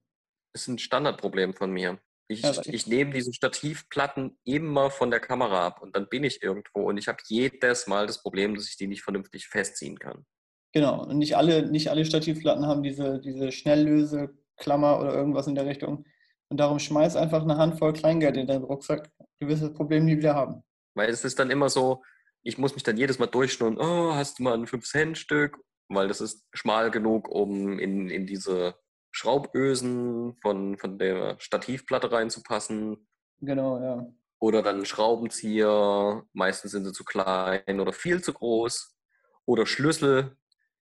ist 0.52 0.68
ein 0.68 0.78
Standardproblem 0.78 1.54
von 1.54 1.70
mir. 1.70 1.98
Ich, 2.28 2.42
Ja, 2.42 2.52
ich 2.64 2.86
nehme 2.86 3.12
diese 3.12 3.32
Stativplatten 3.32 4.38
immer 4.44 4.90
von 4.90 5.10
der 5.10 5.20
Kamera 5.20 5.66
ab 5.66 5.82
und 5.82 5.96
dann 5.96 6.08
bin 6.08 6.22
ich 6.22 6.42
irgendwo 6.42 6.88
und 6.88 6.96
ich 6.96 7.08
habe 7.08 7.18
jedes 7.26 7.88
Mal 7.88 8.06
das 8.06 8.22
Problem, 8.22 8.54
dass 8.54 8.68
ich 8.68 8.76
die 8.76 8.86
nicht 8.86 9.02
vernünftig 9.02 9.48
festziehen 9.48 9.98
kann. 9.98 10.24
Genau, 10.72 11.04
und 11.04 11.18
nicht 11.18 11.36
alle, 11.36 11.68
nicht 11.68 11.88
alle 11.88 12.04
Stativplatten 12.04 12.66
haben 12.66 12.84
diese, 12.84 13.20
diese 13.20 13.50
Schnelllöseklammer 13.50 15.00
oder 15.00 15.12
irgendwas 15.12 15.48
in 15.48 15.56
der 15.56 15.66
Richtung. 15.66 16.04
Und 16.50 16.58
darum 16.58 16.78
schmeiß 16.78 17.16
einfach 17.16 17.42
eine 17.42 17.56
Handvoll 17.56 17.92
Kleingeld 17.92 18.36
in 18.36 18.46
deinen 18.46 18.64
Rucksack. 18.64 19.10
Du 19.38 19.46
wirst 19.46 19.62
das 19.62 19.72
Problem 19.72 20.04
nie 20.04 20.18
wieder 20.18 20.34
haben. 20.34 20.62
Weil 20.94 21.08
es 21.08 21.24
ist 21.24 21.38
dann 21.38 21.50
immer 21.50 21.68
so, 21.68 22.02
ich 22.42 22.58
muss 22.58 22.74
mich 22.74 22.82
dann 22.82 22.96
jedes 22.96 23.18
Mal 23.18 23.26
durchschnurren, 23.26 23.78
oh, 23.78 24.14
hast 24.14 24.38
du 24.38 24.42
mal 24.42 24.54
ein 24.54 24.66
5-Cent-Stück? 24.66 25.58
Weil 25.88 26.08
das 26.08 26.20
ist 26.20 26.44
schmal 26.52 26.90
genug, 26.90 27.28
um 27.28 27.78
in, 27.78 28.10
in 28.10 28.26
diese 28.26 28.74
Schraubösen 29.12 30.36
von, 30.42 30.76
von 30.76 30.98
der 30.98 31.36
Stativplatte 31.38 32.10
reinzupassen. 32.10 33.06
Genau, 33.40 33.80
ja. 33.80 34.06
Oder 34.40 34.62
dann 34.62 34.84
Schraubenzieher, 34.86 36.24
meistens 36.32 36.72
sind 36.72 36.84
sie 36.84 36.92
zu 36.92 37.04
klein 37.04 37.80
oder 37.80 37.92
viel 37.92 38.22
zu 38.22 38.32
groß. 38.32 38.96
Oder 39.44 39.66
Schlüssel, 39.66 40.36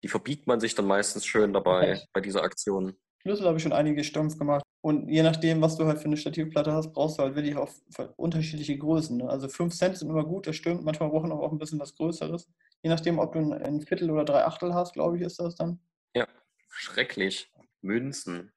die 0.03 0.07
verbiegt 0.07 0.47
man 0.47 0.59
sich 0.59 0.73
dann 0.73 0.85
meistens 0.85 1.25
schön 1.25 1.53
dabei 1.53 1.89
Echt? 1.91 2.07
bei 2.13 2.21
dieser 2.21 2.43
Aktion. 2.43 2.95
Schlüssel 3.21 3.45
habe 3.45 3.57
ich 3.57 3.63
schon 3.63 3.73
einige 3.73 4.03
stumpf 4.03 4.37
gemacht. 4.37 4.63
Und 4.83 5.09
je 5.09 5.21
nachdem, 5.21 5.61
was 5.61 5.77
du 5.77 5.85
halt 5.85 5.99
für 5.99 6.05
eine 6.05 6.17
Stativplatte 6.17 6.73
hast, 6.73 6.91
brauchst 6.91 7.19
du 7.19 7.23
halt 7.23 7.35
wirklich 7.35 7.55
für 7.91 8.07
unterschiedliche 8.17 8.77
Größen. 8.77 9.17
Ne? 9.17 9.29
Also 9.29 9.47
5 9.47 9.75
Cent 9.75 9.97
sind 9.97 10.09
immer 10.09 10.25
gut, 10.25 10.47
das 10.47 10.55
stimmt. 10.55 10.83
Manchmal 10.83 11.09
brauchen 11.09 11.31
auch 11.31 11.51
ein 11.51 11.59
bisschen 11.59 11.79
was 11.79 11.93
Größeres. 11.95 12.49
Je 12.81 12.89
nachdem, 12.89 13.19
ob 13.19 13.33
du 13.33 13.53
ein, 13.53 13.81
Viertel 13.81 14.09
oder 14.09 14.25
drei 14.25 14.43
Achtel 14.43 14.73
hast, 14.73 14.93
glaube 14.93 15.17
ich, 15.17 15.23
ist 15.23 15.39
das 15.39 15.55
dann. 15.55 15.79
Ja, 16.15 16.27
schrecklich. 16.69 17.51
Münzen. 17.81 18.51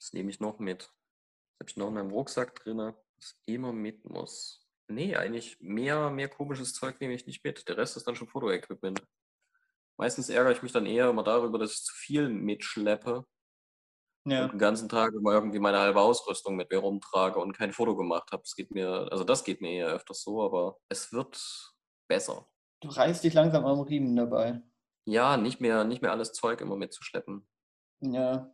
Das 0.00 0.12
nehme 0.12 0.30
ich 0.30 0.40
noch 0.40 0.58
mit. 0.58 0.80
Das 0.80 1.60
habe 1.60 1.70
ich 1.70 1.76
noch 1.76 1.88
in 1.88 1.94
meinem 1.94 2.10
Rucksack 2.10 2.56
drin, 2.56 2.78
das 2.78 3.38
immer 3.46 3.72
mit 3.72 4.04
muss. 4.04 4.66
Nee, 4.88 5.14
eigentlich 5.14 5.58
mehr, 5.60 6.10
mehr 6.10 6.28
komisches 6.28 6.74
Zeug 6.74 7.00
nehme 7.00 7.14
ich 7.14 7.26
nicht 7.26 7.44
mit. 7.44 7.68
Der 7.68 7.76
Rest 7.76 7.96
ist 7.96 8.06
dann 8.06 8.16
schon 8.16 8.28
Fotoequipment. 8.28 9.00
Meistens 9.96 10.28
ärgere 10.28 10.52
ich 10.52 10.62
mich 10.62 10.72
dann 10.72 10.86
eher 10.86 11.08
immer 11.08 11.24
darüber, 11.24 11.58
dass 11.58 11.72
ich 11.72 11.84
zu 11.84 11.94
viel 11.94 12.28
mitschleppe 12.28 13.24
Ja. 14.26 14.44
und 14.44 14.52
den 14.52 14.58
ganzen 14.58 14.88
Tag 14.88 15.12
immer 15.14 15.32
irgendwie 15.32 15.60
meine 15.60 15.78
halbe 15.78 16.00
Ausrüstung 16.00 16.56
mit 16.56 16.70
mir 16.70 16.78
rumtrage 16.78 17.38
und 17.38 17.52
kein 17.52 17.72
Foto 17.72 17.96
gemacht 17.96 18.32
habe. 18.32 18.42
Das 18.42 18.56
geht 18.56 18.72
mir, 18.72 19.08
also 19.10 19.24
das 19.24 19.44
geht 19.44 19.60
mir 19.60 19.70
eher 19.70 19.88
öfters 19.88 20.22
so, 20.22 20.42
aber 20.42 20.78
es 20.88 21.12
wird 21.12 21.40
besser. 22.08 22.48
Du 22.80 22.88
reißt 22.88 23.22
dich 23.22 23.34
langsam 23.34 23.64
am 23.64 23.80
Riemen 23.80 24.16
dabei. 24.16 24.60
Ja, 25.06 25.36
nicht 25.36 25.60
mehr, 25.60 25.84
nicht 25.84 26.02
mehr 26.02 26.10
alles 26.10 26.32
Zeug 26.32 26.60
immer 26.60 26.76
mitzuschleppen. 26.76 27.46
Ja. 28.00 28.52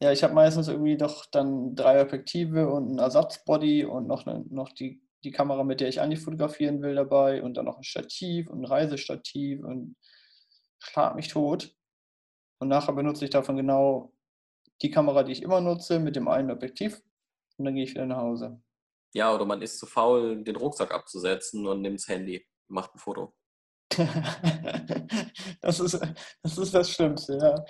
Ja, 0.00 0.12
ich 0.12 0.22
habe 0.22 0.34
meistens 0.34 0.68
irgendwie 0.68 0.96
doch 0.96 1.26
dann 1.26 1.74
drei 1.74 2.00
Objektive 2.00 2.68
und 2.68 2.92
ein 2.92 2.98
Ersatzbody 2.98 3.84
und 3.84 4.06
noch, 4.06 4.26
ne, 4.26 4.44
noch 4.48 4.72
die, 4.72 5.02
die 5.24 5.32
Kamera, 5.32 5.64
mit 5.64 5.80
der 5.80 5.88
ich 5.88 6.00
eigentlich 6.00 6.20
fotografieren 6.20 6.82
will, 6.82 6.94
dabei 6.94 7.42
und 7.42 7.54
dann 7.54 7.64
noch 7.64 7.78
ein 7.78 7.84
Stativ 7.84 8.48
und 8.48 8.60
ein 8.60 8.64
Reisestativ 8.64 9.62
und 9.64 9.96
schlag 10.78 11.16
mich 11.16 11.28
tot. 11.28 11.74
Und 12.60 12.68
nachher 12.68 12.92
benutze 12.92 13.24
ich 13.24 13.30
davon 13.30 13.56
genau 13.56 14.12
die 14.82 14.90
Kamera, 14.90 15.22
die 15.22 15.32
ich 15.32 15.42
immer 15.42 15.60
nutze, 15.60 15.98
mit 15.98 16.16
dem 16.16 16.28
einen 16.28 16.50
Objektiv 16.50 17.02
und 17.56 17.64
dann 17.64 17.74
gehe 17.74 17.84
ich 17.84 17.90
wieder 17.90 18.06
nach 18.06 18.18
Hause. 18.18 18.60
Ja, 19.14 19.34
oder 19.34 19.44
man 19.44 19.62
ist 19.62 19.78
zu 19.78 19.86
faul, 19.86 20.42
den 20.44 20.56
Rucksack 20.56 20.92
abzusetzen 20.92 21.66
und 21.66 21.80
nimmt 21.80 21.98
das 21.98 22.08
Handy, 22.08 22.46
macht 22.68 22.94
ein 22.94 22.98
Foto. 22.98 23.34
das, 25.60 25.80
ist, 25.80 25.98
das 26.42 26.58
ist 26.58 26.74
das 26.74 26.90
Schlimmste, 26.90 27.38
ja. 27.38 27.64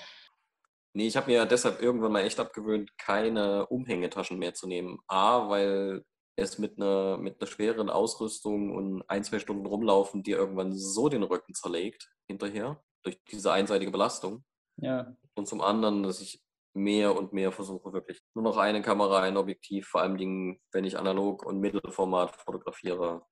Nee, 0.94 1.06
ich 1.06 1.16
habe 1.16 1.30
mir 1.30 1.46
deshalb 1.46 1.80
irgendwann 1.80 2.12
mal 2.12 2.24
echt 2.24 2.40
abgewöhnt, 2.40 2.98
keine 2.98 3.66
Umhängetaschen 3.66 4.38
mehr 4.38 4.54
zu 4.54 4.66
nehmen. 4.66 4.98
A, 5.06 5.48
weil 5.48 6.04
es 6.34 6.58
mit 6.58 6.76
einer, 6.76 7.18
mit 7.18 7.40
einer 7.40 7.48
schweren 7.48 7.90
Ausrüstung 7.90 8.74
und 8.74 9.02
ein, 9.08 9.22
zwei 9.22 9.38
Stunden 9.38 9.66
rumlaufen 9.66 10.22
dir 10.22 10.38
irgendwann 10.38 10.76
so 10.76 11.08
den 11.08 11.22
Rücken 11.22 11.54
zerlegt 11.54 12.10
hinterher, 12.26 12.82
durch 13.02 13.22
diese 13.30 13.52
einseitige 13.52 13.90
Belastung. 13.90 14.44
Ja. 14.76 15.16
Und 15.34 15.46
zum 15.46 15.60
anderen, 15.60 16.02
dass 16.02 16.20
ich 16.20 16.42
mehr 16.78 17.16
und 17.16 17.32
mehr 17.32 17.52
versuche, 17.52 17.92
wirklich 17.92 18.22
nur 18.34 18.44
noch 18.44 18.56
eine 18.56 18.82
Kamera, 18.82 19.20
ein 19.20 19.36
Objektiv, 19.36 19.88
vor 19.88 20.00
allem 20.00 20.16
Dingen, 20.16 20.60
wenn 20.72 20.84
ich 20.84 20.98
analog 20.98 21.44
und 21.44 21.60
Mittelformat 21.60 22.34
fotografiere, 22.36 23.26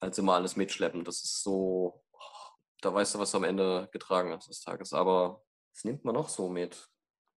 als 0.00 0.18
immer 0.18 0.34
alles 0.34 0.56
mitschleppen. 0.56 1.04
Das 1.04 1.24
ist 1.24 1.42
so, 1.42 2.02
da 2.80 2.92
weißt 2.92 3.14
du, 3.14 3.18
was 3.18 3.30
du 3.30 3.38
am 3.38 3.44
Ende 3.44 3.88
getragen 3.92 4.32
hast 4.32 4.48
des 4.48 4.60
Tages. 4.60 4.92
Aber 4.92 5.42
das 5.72 5.84
nimmt 5.84 6.04
man 6.04 6.14
noch 6.14 6.28
so 6.28 6.48
mit. 6.48 6.90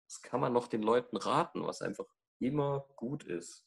Das 0.07 0.21
kann 0.21 0.41
man 0.41 0.53
noch 0.53 0.67
den 0.67 0.81
Leuten 0.81 1.17
raten, 1.17 1.65
was 1.65 1.81
einfach 1.81 2.05
immer 2.39 2.85
gut 2.95 3.23
ist. 3.23 3.65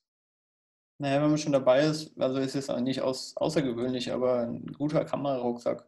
Naja, 0.98 1.22
wenn 1.22 1.30
man 1.30 1.38
schon 1.38 1.52
dabei 1.52 1.84
ist, 1.86 2.18
also 2.20 2.38
ist 2.38 2.54
es 2.54 2.70
auch 2.70 2.80
nicht 2.80 3.00
aus, 3.00 3.36
außergewöhnlich, 3.36 4.12
aber 4.12 4.40
ein 4.40 4.66
guter 4.66 5.04
Kamerarucksack 5.04 5.86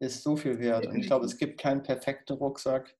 ist 0.00 0.22
so 0.22 0.36
viel 0.36 0.58
wert. 0.60 0.86
Und 0.86 0.96
ich 0.96 1.06
glaube, 1.06 1.26
es 1.26 1.36
gibt 1.36 1.60
keinen 1.60 1.82
perfekten 1.82 2.34
Rucksack. 2.34 2.96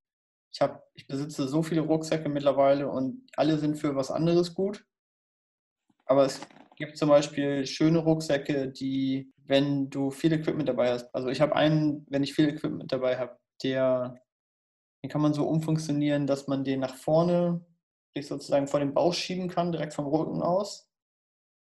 Ich, 0.53 0.61
hab, 0.61 0.85
ich 0.95 1.07
besitze 1.07 1.47
so 1.49 1.63
viele 1.63 1.83
Rucksäcke 1.83 2.29
mittlerweile 2.29 2.89
und 2.89 3.27
alle 3.37 3.59
sind 3.59 3.77
für 3.77 3.95
was 3.97 4.11
anderes 4.11 4.55
gut. 4.55 4.85
Aber 6.07 6.25
es 6.25 6.41
gibt 6.77 6.97
zum 6.97 7.09
Beispiel 7.09 7.67
schöne 7.67 7.99
Rucksäcke, 7.99 8.69
die, 8.69 9.33
wenn 9.45 9.91
du 9.91 10.11
viel 10.11 10.33
Equipment 10.33 10.69
dabei 10.69 10.93
hast, 10.93 11.15
also 11.15 11.29
ich 11.29 11.41
habe 11.41 11.55
einen, 11.55 12.07
wenn 12.09 12.23
ich 12.23 12.35
viel 12.35 12.49
Equipment 12.49 12.91
dabei 12.91 13.19
habe, 13.19 13.37
der, 13.63 14.21
den 15.03 15.11
kann 15.11 15.21
man 15.21 15.35
so 15.35 15.47
umfunktionieren, 15.47 16.27
dass 16.27 16.47
man 16.47 16.65
den 16.65 16.81
nach 16.81 16.95
vorne 16.95 17.65
sich 18.17 18.27
sozusagen 18.27 18.69
vor 18.69 18.81
den 18.81 18.95
Bauch 18.95 19.13
schieben 19.13 19.49
kann, 19.49 19.73
direkt 19.73 19.95
vom 19.95 20.07
Rücken 20.07 20.43
aus 20.43 20.89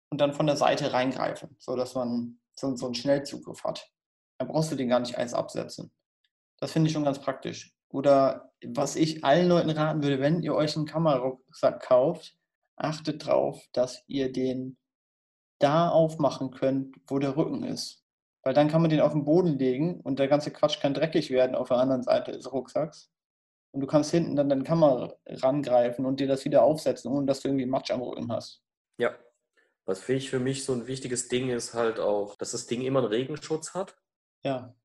und 0.10 0.22
dann 0.22 0.34
von 0.34 0.48
der 0.48 0.58
Seite 0.58 0.94
reingreifen, 0.94 1.56
sodass 1.60 1.96
man 1.96 2.40
so, 2.56 2.76
so 2.76 2.86
einen 2.86 2.96
Schnellzugriff 2.96 3.64
hat. 3.64 3.92
Dann 4.38 4.48
brauchst 4.48 4.72
du 4.72 4.76
den 4.76 4.90
gar 4.90 5.00
nicht 5.00 5.18
eins 5.18 5.34
absetzen. 5.34 5.92
Das 6.60 6.72
finde 6.72 6.88
ich 6.88 6.94
schon 6.94 7.04
ganz 7.04 7.20
praktisch. 7.20 7.77
Oder 7.90 8.52
was 8.66 8.96
ich 8.96 9.24
allen 9.24 9.48
Leuten 9.48 9.70
raten 9.70 10.04
würde, 10.04 10.20
wenn 10.20 10.42
ihr 10.42 10.56
euch 10.56 10.76
einen 10.76 10.86
Kamerarucksack 10.86 11.82
kauft, 11.84 12.36
achtet 12.76 13.26
darauf, 13.26 13.64
dass 13.74 14.04
ihr 14.08 14.32
den 14.32 14.78
da 15.60 15.90
aufmachen 15.90 16.52
könnt, 16.52 16.96
wo 17.08 17.20
der 17.20 17.36
Rücken 17.36 17.64
ist. 17.64 18.04
Weil 18.44 18.54
dann 18.54 18.70
kann 18.70 18.82
man 18.82 18.90
den 18.90 19.02
auf 19.02 19.14
den 19.14 19.26
Boden 19.26 19.58
legen 19.58 20.00
und 20.02 20.20
der 20.20 20.28
ganze 20.28 20.52
Quatsch 20.52 20.80
kann 20.80 20.94
dreckig 20.94 21.32
werden 21.32 21.56
auf 21.56 21.70
der 21.70 21.78
anderen 21.78 22.04
Seite 22.04 22.32
des 22.32 22.52
Rucksacks. 22.52 23.12
Und 23.72 23.82
du 23.82 23.88
kannst 23.88 24.12
hinten 24.12 24.36
dann 24.36 24.50
deine 24.50 24.64
Kamera 24.64 25.16
rangreifen 25.28 26.06
und 26.06 26.20
dir 26.20 26.28
das 26.28 26.46
wieder 26.46 26.64
aufsetzen, 26.64 27.12
ohne 27.12 27.26
dass 27.26 27.42
du 27.42 27.50
irgendwie 27.50 27.66
Matsch 27.66 27.92
am 27.92 28.02
Rücken 28.02 28.32
hast. 28.32 28.64
Ja. 28.98 29.16
Was 29.86 30.00
für 30.00 30.14
ich 30.14 30.30
für 30.30 30.40
mich 30.40 30.66
so 30.66 30.74
ein 30.74 30.88
wichtiges 30.88 31.28
Ding 31.28 31.50
ist 31.50 31.74
halt 31.74 32.00
auch, 32.00 32.36
dass 32.36 32.52
das 32.52 32.68
Ding 32.68 32.82
immer 32.82 33.00
einen 33.00 33.08
Regenschutz 33.08 33.74
hat. 33.74 33.98
Ja. 34.44 34.76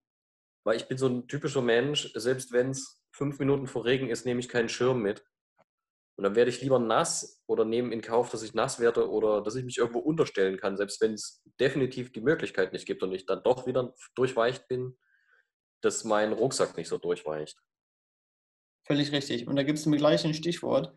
Weil 0.64 0.76
ich 0.76 0.86
bin 0.86 0.98
so 0.98 1.08
ein 1.08 1.26
typischer 1.26 1.62
Mensch, 1.62 2.12
selbst 2.14 2.52
wenn 2.52 2.70
es 2.70 3.02
fünf 3.14 3.38
Minuten 3.38 3.66
vor 3.66 3.84
Regen 3.84 4.08
ist, 4.08 4.24
nehme 4.24 4.40
ich 4.40 4.48
keinen 4.48 4.68
Schirm 4.68 5.02
mit. 5.02 5.24
Und 6.16 6.24
dann 6.24 6.34
werde 6.34 6.50
ich 6.50 6.60
lieber 6.60 6.78
nass 6.78 7.42
oder 7.46 7.64
nehme 7.64 7.92
in 7.92 8.02
Kauf, 8.02 8.30
dass 8.30 8.42
ich 8.42 8.54
nass 8.54 8.78
werde 8.78 9.10
oder 9.10 9.42
dass 9.42 9.56
ich 9.56 9.64
mich 9.64 9.78
irgendwo 9.78 9.98
unterstellen 9.98 10.58
kann, 10.58 10.76
selbst 10.76 11.00
wenn 11.00 11.14
es 11.14 11.42
definitiv 11.58 12.12
die 12.12 12.20
Möglichkeit 12.20 12.72
nicht 12.72 12.86
gibt 12.86 13.02
und 13.02 13.12
ich 13.12 13.26
dann 13.26 13.42
doch 13.42 13.66
wieder 13.66 13.94
durchweicht 14.14 14.68
bin, 14.68 14.96
dass 15.80 16.04
mein 16.04 16.32
Rucksack 16.32 16.76
nicht 16.76 16.88
so 16.88 16.98
durchweicht. 16.98 17.58
Völlig 18.84 19.12
richtig. 19.12 19.48
Und 19.48 19.56
da 19.56 19.62
gibt 19.62 19.78
es 19.78 19.86
mir 19.86 19.96
gleich 19.96 20.24
ein 20.24 20.34
Stichwort 20.34 20.94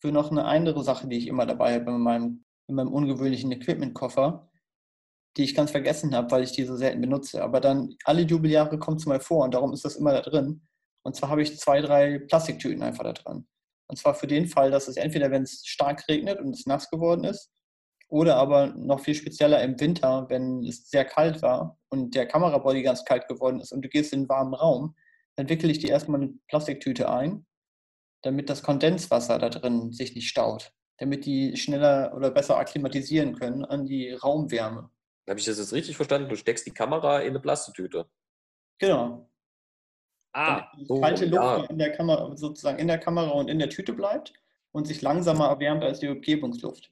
für 0.00 0.12
noch 0.12 0.30
eine 0.30 0.44
andere 0.44 0.82
Sache, 0.82 1.08
die 1.08 1.18
ich 1.18 1.26
immer 1.26 1.46
dabei 1.46 1.74
habe 1.74 1.90
in 1.90 2.00
meinem, 2.00 2.44
in 2.68 2.76
meinem 2.76 2.92
ungewöhnlichen 2.92 3.52
Equipment-Koffer, 3.52 4.50
die 5.36 5.44
ich 5.44 5.54
ganz 5.54 5.70
vergessen 5.70 6.14
habe, 6.14 6.30
weil 6.30 6.44
ich 6.44 6.52
die 6.52 6.64
so 6.64 6.76
selten 6.76 7.00
benutze. 7.00 7.42
Aber 7.42 7.60
dann 7.60 7.96
alle 8.04 8.22
Jubeljahre 8.22 8.78
kommt 8.78 9.00
es 9.00 9.06
mal 9.06 9.20
vor 9.20 9.44
und 9.44 9.54
darum 9.54 9.72
ist 9.72 9.84
das 9.84 9.96
immer 9.96 10.12
da 10.12 10.20
drin. 10.20 10.66
Und 11.04 11.16
zwar 11.16 11.30
habe 11.30 11.42
ich 11.42 11.58
zwei, 11.58 11.80
drei 11.80 12.18
Plastiktüten 12.18 12.82
einfach 12.82 13.04
da 13.04 13.12
drin. 13.12 13.46
Und 13.88 13.96
zwar 13.96 14.14
für 14.14 14.26
den 14.26 14.46
Fall, 14.46 14.70
dass 14.70 14.88
es 14.88 14.96
entweder, 14.96 15.30
wenn 15.30 15.42
es 15.42 15.66
stark 15.66 16.08
regnet 16.08 16.40
und 16.40 16.54
es 16.54 16.66
nass 16.66 16.90
geworden 16.90 17.24
ist, 17.24 17.50
oder 18.12 18.36
aber 18.36 18.66
noch 18.76 19.00
viel 19.00 19.14
spezieller 19.14 19.62
im 19.62 19.80
Winter, 19.80 20.26
wenn 20.28 20.64
es 20.66 20.90
sehr 20.90 21.06
kalt 21.06 21.40
war 21.40 21.78
und 21.88 22.14
der 22.14 22.26
Kamerabody 22.26 22.82
ganz 22.82 23.06
kalt 23.06 23.26
geworden 23.26 23.58
ist 23.58 23.72
und 23.72 23.82
du 23.82 23.88
gehst 23.88 24.12
in 24.12 24.20
einen 24.20 24.28
warmen 24.28 24.52
Raum, 24.52 24.94
dann 25.36 25.48
wickel 25.48 25.70
ich 25.70 25.78
die 25.78 25.88
erstmal 25.88 26.20
in 26.20 26.28
eine 26.28 26.38
Plastiktüte 26.46 27.10
ein, 27.10 27.46
damit 28.20 28.50
das 28.50 28.62
Kondenswasser 28.62 29.38
da 29.38 29.48
drin 29.48 29.92
sich 29.92 30.14
nicht 30.14 30.28
staut, 30.28 30.74
damit 30.98 31.24
die 31.24 31.56
schneller 31.56 32.12
oder 32.14 32.30
besser 32.30 32.58
akklimatisieren 32.58 33.34
können 33.34 33.64
an 33.64 33.86
die 33.86 34.10
Raumwärme. 34.12 34.90
Habe 35.28 35.38
ich 35.38 35.46
das 35.46 35.58
jetzt 35.58 35.72
richtig 35.72 35.96
verstanden? 35.96 36.28
Du 36.28 36.36
steckst 36.36 36.66
die 36.66 36.72
Kamera 36.74 37.20
in 37.20 37.30
eine 37.30 37.40
Plastiktüte. 37.40 38.06
Genau. 38.78 39.28
Ah, 40.34 40.70
die 40.76 40.86
so, 40.86 41.00
kalte 41.00 41.26
Luft 41.26 41.42
ja. 41.42 41.64
in 41.64 41.78
der 41.78 41.92
Kamera, 41.92 42.34
sozusagen 42.36 42.78
in 42.78 42.88
der 42.88 42.98
Kamera 42.98 43.30
und 43.32 43.48
in 43.48 43.58
der 43.58 43.68
Tüte 43.68 43.92
bleibt 43.92 44.32
und 44.72 44.86
sich 44.86 45.02
langsamer 45.02 45.46
erwärmt 45.48 45.84
als 45.84 46.00
die 46.00 46.08
Umgebungsluft. 46.08 46.90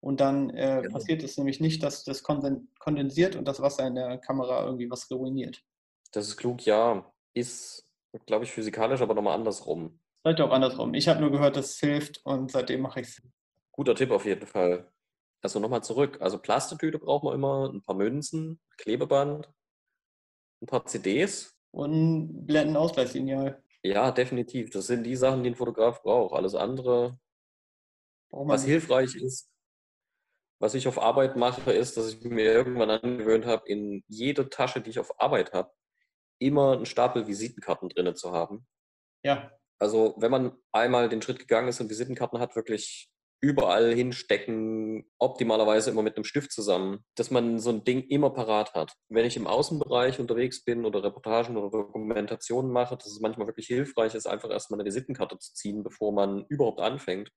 Und 0.00 0.20
dann 0.20 0.50
äh, 0.50 0.80
Genau. 0.82 0.92
passiert 0.92 1.22
es 1.22 1.38
nämlich 1.38 1.60
nicht, 1.60 1.82
dass 1.82 2.04
das 2.04 2.22
konden- 2.22 2.68
kondensiert 2.78 3.36
und 3.36 3.46
das 3.46 3.60
Wasser 3.62 3.86
in 3.86 3.94
der 3.94 4.18
Kamera 4.18 4.64
irgendwie 4.64 4.90
was 4.90 5.10
ruiniert. 5.10 5.62
Das 6.12 6.28
ist 6.28 6.36
klug, 6.36 6.64
ja. 6.66 7.10
Ist, 7.34 7.88
glaube 8.26 8.44
ich, 8.44 8.52
physikalisch, 8.52 9.00
aber 9.00 9.14
nochmal 9.14 9.34
andersrum. 9.34 9.98
Vielleicht 10.22 10.40
auch 10.40 10.50
andersrum. 10.50 10.92
Ich 10.94 11.08
habe 11.08 11.20
nur 11.20 11.30
gehört, 11.30 11.56
dass 11.56 11.70
es 11.70 11.78
hilft 11.80 12.24
und 12.26 12.50
seitdem 12.50 12.80
mache 12.80 13.00
ich 13.00 13.08
es. 13.08 13.22
Guter 13.72 13.94
Tipp 13.94 14.10
auf 14.10 14.24
jeden 14.24 14.46
Fall. 14.46 14.90
Also 15.42 15.60
nochmal 15.60 15.82
zurück. 15.84 16.18
Also 16.20 16.38
Plastetüte 16.38 16.98
braucht 16.98 17.24
man 17.24 17.34
immer, 17.34 17.70
ein 17.72 17.82
paar 17.82 17.94
Münzen, 17.94 18.60
Klebeband, 18.78 19.50
ein 20.62 20.66
paar 20.66 20.84
CDs. 20.86 21.54
Und 21.70 22.46
Blendenausgleichslineal. 22.46 23.62
Ja, 23.82 24.10
definitiv. 24.10 24.70
Das 24.70 24.86
sind 24.86 25.04
die 25.04 25.16
Sachen, 25.16 25.42
die 25.42 25.50
ein 25.50 25.54
Fotograf 25.56 26.02
braucht. 26.02 26.34
Alles 26.34 26.54
andere, 26.54 27.18
Braucht 28.30 28.48
was 28.48 28.62
nicht. 28.62 28.70
hilfreich 28.72 29.14
ist, 29.14 29.48
was 30.58 30.74
ich 30.74 30.88
auf 30.88 30.98
Arbeit 31.00 31.36
mache, 31.36 31.70
ist, 31.72 31.96
dass 31.96 32.08
ich 32.12 32.24
mir 32.24 32.44
irgendwann 32.52 32.90
angewöhnt 32.90 33.44
habe, 33.46 33.68
in 33.68 34.02
jede 34.08 34.48
Tasche, 34.48 34.80
die 34.80 34.90
ich 34.90 34.98
auf 34.98 35.20
Arbeit 35.20 35.52
habe, 35.52 35.70
immer 36.38 36.72
einen 36.72 36.86
Stapel 36.86 37.26
Visitenkarten 37.26 37.88
drin 37.90 38.14
zu 38.16 38.32
haben. 38.32 38.66
Ja, 39.22 39.52
Also 39.78 40.14
wenn 40.18 40.30
man 40.30 40.56
einmal 40.72 41.08
den 41.08 41.20
Schritt 41.22 41.38
gegangen 41.38 41.68
ist 41.68 41.80
und 41.80 41.90
Visitenkarten 41.90 42.38
hat, 42.40 42.56
wirklich 42.56 43.10
überall 43.40 43.94
hinstecken, 43.94 45.04
optimalerweise 45.18 45.90
immer 45.90 46.02
mit 46.02 46.16
einem 46.16 46.24
Stift 46.24 46.52
zusammen, 46.52 47.04
dass 47.14 47.30
man 47.30 47.58
so 47.58 47.70
ein 47.70 47.84
Ding 47.84 48.02
immer 48.02 48.30
parat 48.30 48.74
hat. 48.74 48.94
Wenn 49.08 49.26
ich 49.26 49.36
im 49.36 49.46
Außenbereich 49.46 50.18
unterwegs 50.18 50.64
bin 50.64 50.84
oder 50.84 51.02
Reportagen 51.02 51.56
oder 51.56 51.70
Dokumentationen 51.70 52.72
mache, 52.72 52.96
dass 52.96 53.06
es 53.06 53.20
manchmal 53.20 53.46
wirklich 53.46 53.66
hilfreich 53.66 54.14
ist, 54.14 54.26
einfach 54.26 54.50
erstmal 54.50 54.80
eine 54.80 54.86
Visitenkarte 54.86 55.38
zu 55.38 55.52
ziehen, 55.54 55.82
bevor 55.82 56.12
man 56.12 56.46
überhaupt 56.48 56.80
anfängt. 56.80 57.30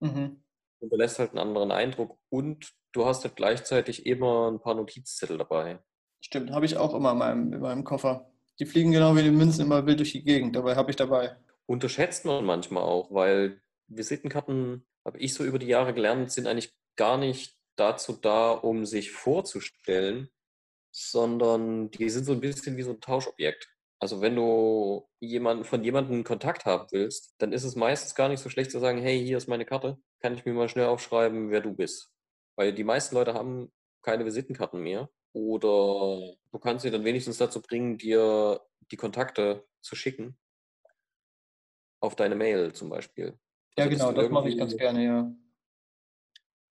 mhm. 0.00 0.42
Und 0.78 0.92
lässt 0.92 1.18
halt 1.18 1.30
einen 1.30 1.38
anderen 1.38 1.70
Eindruck 1.70 2.18
und 2.28 2.70
du 2.92 3.06
hast 3.06 3.24
halt 3.24 3.36
gleichzeitig 3.36 4.04
immer 4.04 4.50
ein 4.50 4.60
paar 4.60 4.74
Notizzettel 4.74 5.38
dabei. 5.38 5.78
stimmt. 6.20 6.50
Habe 6.50 6.66
ich 6.66 6.76
auch 6.76 6.94
immer 6.94 7.12
in 7.12 7.18
meinem, 7.18 7.52
in 7.52 7.60
meinem 7.60 7.84
Koffer. 7.84 8.30
Die 8.58 8.66
fliegen 8.66 8.92
genau 8.92 9.16
wie 9.16 9.22
die 9.22 9.30
Münzen 9.30 9.64
immer 9.64 9.86
wild 9.86 10.00
durch 10.00 10.12
die 10.12 10.24
Gegend. 10.24 10.56
Dabei 10.56 10.76
habe 10.76 10.90
ich 10.90 10.96
dabei. 10.96 11.36
Unterschätzt 11.66 12.24
man 12.24 12.44
manchmal 12.44 12.82
auch, 12.82 13.12
weil 13.12 13.60
Visitenkarten, 13.88 14.86
habe 15.06 15.18
ich 15.18 15.32
so 15.32 15.44
über 15.44 15.58
die 15.58 15.68
Jahre 15.68 15.94
gelernt, 15.94 16.32
sind 16.32 16.46
eigentlich 16.46 16.74
gar 16.96 17.16
nicht 17.16 17.56
dazu 17.76 18.12
da, 18.14 18.50
um 18.50 18.84
sich 18.84 19.12
vorzustellen, 19.12 20.28
sondern 20.90 21.90
die 21.90 22.10
sind 22.10 22.24
so 22.24 22.32
ein 22.32 22.40
bisschen 22.40 22.76
wie 22.76 22.82
so 22.82 22.90
ein 22.90 23.00
Tauschobjekt. 23.00 23.68
Also 23.98 24.20
wenn 24.20 24.34
du 24.34 25.08
jemanden, 25.20 25.64
von 25.64 25.82
jemandem 25.82 26.24
Kontakt 26.24 26.64
haben 26.66 26.86
willst, 26.90 27.34
dann 27.38 27.52
ist 27.52 27.64
es 27.64 27.76
meistens 27.76 28.14
gar 28.14 28.28
nicht 28.28 28.40
so 28.40 28.50
schlecht 28.50 28.70
zu 28.70 28.80
sagen, 28.80 28.98
hey, 28.98 29.24
hier 29.24 29.38
ist 29.38 29.48
meine 29.48 29.64
Karte, 29.64 29.98
kann 30.20 30.34
ich 30.34 30.44
mir 30.44 30.52
mal 30.52 30.68
schnell 30.68 30.86
aufschreiben, 30.86 31.50
wer 31.50 31.60
du 31.60 31.72
bist. 31.72 32.12
Weil 32.56 32.74
die 32.74 32.84
meisten 32.84 33.14
Leute 33.14 33.34
haben 33.34 33.72
keine 34.02 34.24
Visitenkarten 34.24 34.82
mehr. 34.82 35.08
Oder 35.32 36.34
du 36.50 36.58
kannst 36.58 36.82
sie 36.82 36.90
dann 36.90 37.04
wenigstens 37.04 37.38
dazu 37.38 37.60
bringen, 37.62 37.98
dir 37.98 38.60
die 38.90 38.96
Kontakte 38.96 39.66
zu 39.82 39.94
schicken. 39.94 40.38
Auf 42.00 42.16
deine 42.16 42.34
Mail 42.34 42.72
zum 42.72 42.88
Beispiel. 42.88 43.38
Ja, 43.78 43.86
genau, 43.86 44.12
das 44.12 44.30
mache 44.30 44.48
ich 44.48 44.58
ganz 44.58 44.76
gerne, 44.76 45.04
ja. 45.04 45.32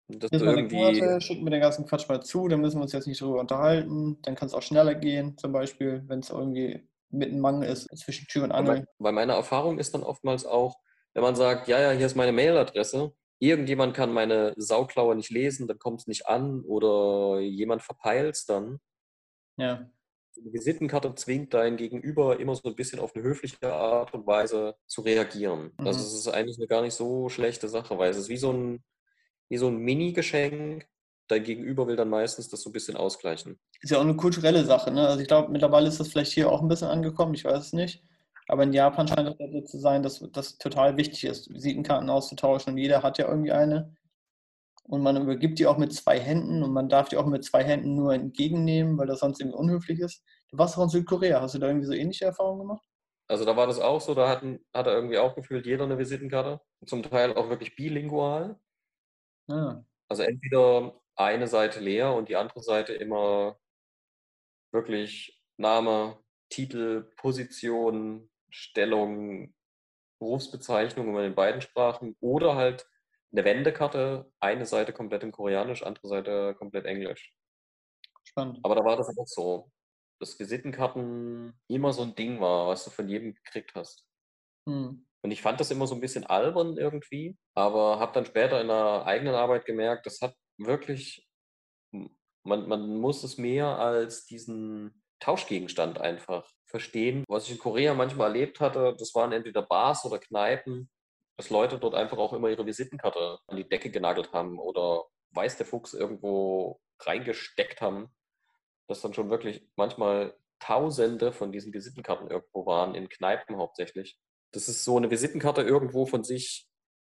Dass 0.08 0.30
Hier 0.30 0.38
du 0.38 0.44
ist 0.44 0.56
irgendwie, 0.56 1.00
Karte, 1.00 1.20
schick 1.20 1.42
mir 1.42 1.50
den 1.50 1.60
ganzen 1.60 1.86
Quatsch 1.86 2.08
mal 2.08 2.22
zu, 2.22 2.48
dann 2.48 2.60
müssen 2.60 2.78
wir 2.78 2.82
uns 2.82 2.92
jetzt 2.92 3.06
nicht 3.06 3.20
drüber 3.20 3.40
unterhalten. 3.40 4.20
Dann 4.22 4.34
kann 4.34 4.48
es 4.48 4.54
auch 4.54 4.62
schneller 4.62 4.94
gehen, 4.94 5.38
zum 5.38 5.52
Beispiel, 5.52 6.02
wenn 6.06 6.20
es 6.20 6.30
irgendwie 6.30 6.88
mitten 7.10 7.40
Mangel 7.40 7.68
ist, 7.68 7.88
zwischen 7.96 8.26
Tür 8.26 8.44
und 8.44 8.52
Angel. 8.52 8.86
weil 8.98 9.12
meine 9.12 9.32
Erfahrung 9.32 9.78
ist 9.78 9.94
dann 9.94 10.02
oftmals 10.02 10.44
auch, 10.44 10.76
wenn 11.14 11.22
man 11.22 11.36
sagt, 11.36 11.68
ja, 11.68 11.80
ja, 11.80 11.90
hier 11.92 12.06
ist 12.06 12.16
meine 12.16 12.32
Mailadresse, 12.32 13.14
irgendjemand 13.38 13.94
kann 13.94 14.12
meine 14.12 14.52
Sauklaue 14.56 15.14
nicht 15.14 15.30
lesen, 15.30 15.66
dann 15.66 15.78
kommt 15.78 16.00
es 16.00 16.06
nicht 16.06 16.26
an 16.26 16.62
oder 16.62 17.40
jemand 17.40 17.82
verpeilt 17.82 18.34
es 18.34 18.46
dann. 18.46 18.80
Ja, 19.56 19.88
Die 20.36 20.52
Visitenkarte 20.52 21.14
zwingt 21.14 21.54
dein 21.54 21.76
Gegenüber 21.76 22.40
immer 22.40 22.54
so 22.54 22.68
ein 22.68 22.74
bisschen 22.74 22.98
auf 22.98 23.14
eine 23.14 23.24
höfliche 23.24 23.72
Art 23.72 24.14
und 24.14 24.26
Weise 24.26 24.74
zu 24.86 25.02
reagieren. 25.02 25.72
Mhm. 25.78 25.86
Also 25.86 26.00
es 26.00 26.14
ist 26.14 26.28
eigentlich 26.28 26.58
eine 26.58 26.66
gar 26.66 26.82
nicht 26.82 26.94
so 26.94 27.28
schlechte 27.28 27.68
Sache, 27.68 27.96
weil 27.98 28.10
es 28.10 28.16
ist 28.16 28.28
wie 28.28 28.36
so 28.36 28.52
ein, 28.52 28.82
wie 29.48 29.56
so 29.56 29.68
ein 29.68 29.76
Mini-Geschenk. 29.76 30.86
Dein 31.28 31.44
Gegenüber 31.44 31.86
will 31.86 31.96
dann 31.96 32.10
meistens 32.10 32.48
das 32.48 32.60
so 32.60 32.68
ein 32.68 32.74
bisschen 32.74 32.96
ausgleichen. 32.96 33.58
Ist 33.80 33.90
ja 33.90 33.98
auch 33.98 34.02
eine 34.02 34.16
kulturelle 34.16 34.64
Sache, 34.64 34.90
ne? 34.90 35.08
Also 35.08 35.20
ich 35.20 35.28
glaube, 35.28 35.50
mittlerweile 35.50 35.88
ist 35.88 35.98
das 35.98 36.08
vielleicht 36.08 36.32
hier 36.32 36.50
auch 36.50 36.60
ein 36.60 36.68
bisschen 36.68 36.88
angekommen, 36.88 37.32
ich 37.34 37.44
weiß 37.44 37.66
es 37.66 37.72
nicht. 37.72 38.02
Aber 38.48 38.64
in 38.64 38.72
Japan 38.74 39.08
scheint 39.08 39.28
es 39.28 39.52
so 39.52 39.60
zu 39.62 39.78
sein, 39.78 40.02
dass 40.02 40.22
das 40.32 40.58
total 40.58 40.96
wichtig 40.98 41.24
ist, 41.24 41.52
Visitenkarten 41.52 42.10
auszutauschen. 42.10 42.74
Und 42.74 42.78
jeder 42.78 43.02
hat 43.02 43.18
ja 43.18 43.28
irgendwie 43.28 43.52
eine. 43.52 43.96
Und 44.86 45.02
man 45.02 45.20
übergibt 45.20 45.58
die 45.58 45.66
auch 45.66 45.78
mit 45.78 45.92
zwei 45.94 46.20
Händen 46.20 46.62
und 46.62 46.72
man 46.72 46.88
darf 46.88 47.08
die 47.08 47.16
auch 47.16 47.26
mit 47.26 47.42
zwei 47.44 47.64
Händen 47.64 47.94
nur 47.94 48.12
entgegennehmen, 48.12 48.98
weil 48.98 49.06
das 49.06 49.20
sonst 49.20 49.40
irgendwie 49.40 49.58
unhöflich 49.58 49.98
ist. 50.00 50.22
Du 50.50 50.58
warst 50.58 50.76
auch 50.76 50.82
in 50.82 50.90
Südkorea. 50.90 51.40
Hast 51.40 51.54
du 51.54 51.58
da 51.58 51.68
irgendwie 51.68 51.86
so 51.86 51.94
ähnliche 51.94 52.26
Erfahrungen 52.26 52.60
gemacht? 52.60 52.84
Also 53.26 53.46
da 53.46 53.56
war 53.56 53.66
das 53.66 53.80
auch 53.80 54.02
so, 54.02 54.14
da 54.14 54.28
hatten, 54.28 54.60
hat 54.74 54.86
er 54.86 54.94
irgendwie 54.94 55.18
auch 55.18 55.34
gefühlt 55.34 55.64
jeder 55.64 55.84
eine 55.84 55.98
Visitenkarte. 55.98 56.60
Zum 56.84 57.02
Teil 57.02 57.34
auch 57.34 57.48
wirklich 57.48 57.74
bilingual. 57.74 58.60
Ah. 59.48 59.82
Also 60.08 60.22
entweder 60.22 61.00
eine 61.16 61.48
Seite 61.48 61.80
leer 61.80 62.12
und 62.12 62.28
die 62.28 62.36
andere 62.36 62.62
Seite 62.62 62.92
immer 62.92 63.56
wirklich 64.72 65.42
Name, 65.56 66.18
Titel, 66.50 67.10
Position, 67.16 68.28
Stellung, 68.50 69.54
Berufsbezeichnung 70.18 71.08
immer 71.08 71.24
in 71.24 71.34
beiden 71.34 71.62
Sprachen 71.62 72.16
oder 72.20 72.54
halt 72.56 72.86
eine 73.34 73.44
Wendekarte, 73.44 74.30
eine 74.40 74.64
Seite 74.64 74.92
komplett 74.92 75.24
in 75.24 75.32
Koreanisch, 75.32 75.82
andere 75.82 76.06
Seite 76.08 76.54
komplett 76.56 76.86
Englisch. 76.86 77.34
Spannend. 78.22 78.60
Aber 78.62 78.76
da 78.76 78.84
war 78.84 78.96
das 78.96 79.08
auch 79.18 79.26
so, 79.26 79.70
dass 80.20 80.38
Visitenkarten 80.38 81.58
immer 81.68 81.92
so 81.92 82.02
ein 82.02 82.14
Ding 82.14 82.40
war, 82.40 82.68
was 82.68 82.84
du 82.84 82.90
von 82.90 83.08
jedem 83.08 83.34
gekriegt 83.34 83.72
hast. 83.74 84.06
Hm. 84.68 85.06
Und 85.22 85.30
ich 85.30 85.42
fand 85.42 85.58
das 85.58 85.70
immer 85.70 85.86
so 85.86 85.94
ein 85.94 86.00
bisschen 86.00 86.24
albern 86.26 86.76
irgendwie, 86.76 87.36
aber 87.54 87.98
habe 87.98 88.12
dann 88.12 88.26
später 88.26 88.60
in 88.60 88.68
der 88.68 89.04
eigenen 89.06 89.34
Arbeit 89.34 89.64
gemerkt, 89.64 90.06
das 90.06 90.20
hat 90.20 90.36
wirklich, 90.58 91.26
man, 91.90 92.68
man 92.68 92.96
muss 92.96 93.24
es 93.24 93.38
mehr 93.38 93.78
als 93.78 94.26
diesen 94.26 95.02
Tauschgegenstand 95.20 95.98
einfach 95.98 96.46
verstehen. 96.66 97.24
Was 97.28 97.46
ich 97.46 97.52
in 97.52 97.58
Korea 97.58 97.94
manchmal 97.94 98.28
erlebt 98.28 98.60
hatte, 98.60 98.94
das 98.98 99.14
waren 99.14 99.32
entweder 99.32 99.62
Bars 99.62 100.04
oder 100.04 100.18
Kneipen, 100.18 100.90
dass 101.36 101.50
Leute 101.50 101.78
dort 101.78 101.94
einfach 101.94 102.18
auch 102.18 102.32
immer 102.32 102.48
ihre 102.48 102.66
Visitenkarte 102.66 103.38
an 103.46 103.56
die 103.56 103.68
Decke 103.68 103.90
genagelt 103.90 104.32
haben 104.32 104.58
oder 104.58 105.04
weiß 105.32 105.56
der 105.56 105.66
Fuchs 105.66 105.94
irgendwo 105.94 106.80
reingesteckt 107.00 107.80
haben, 107.80 108.14
dass 108.86 109.00
dann 109.00 109.14
schon 109.14 109.30
wirklich 109.30 109.66
manchmal 109.76 110.36
Tausende 110.60 111.32
von 111.32 111.52
diesen 111.52 111.74
Visitenkarten 111.74 112.30
irgendwo 112.30 112.64
waren, 112.64 112.94
in 112.94 113.08
Kneipen 113.08 113.56
hauptsächlich. 113.56 114.18
Das 114.52 114.68
ist 114.68 114.84
so 114.84 114.96
eine 114.96 115.10
Visitenkarte 115.10 115.62
irgendwo 115.62 116.06
von 116.06 116.24
sich 116.24 116.68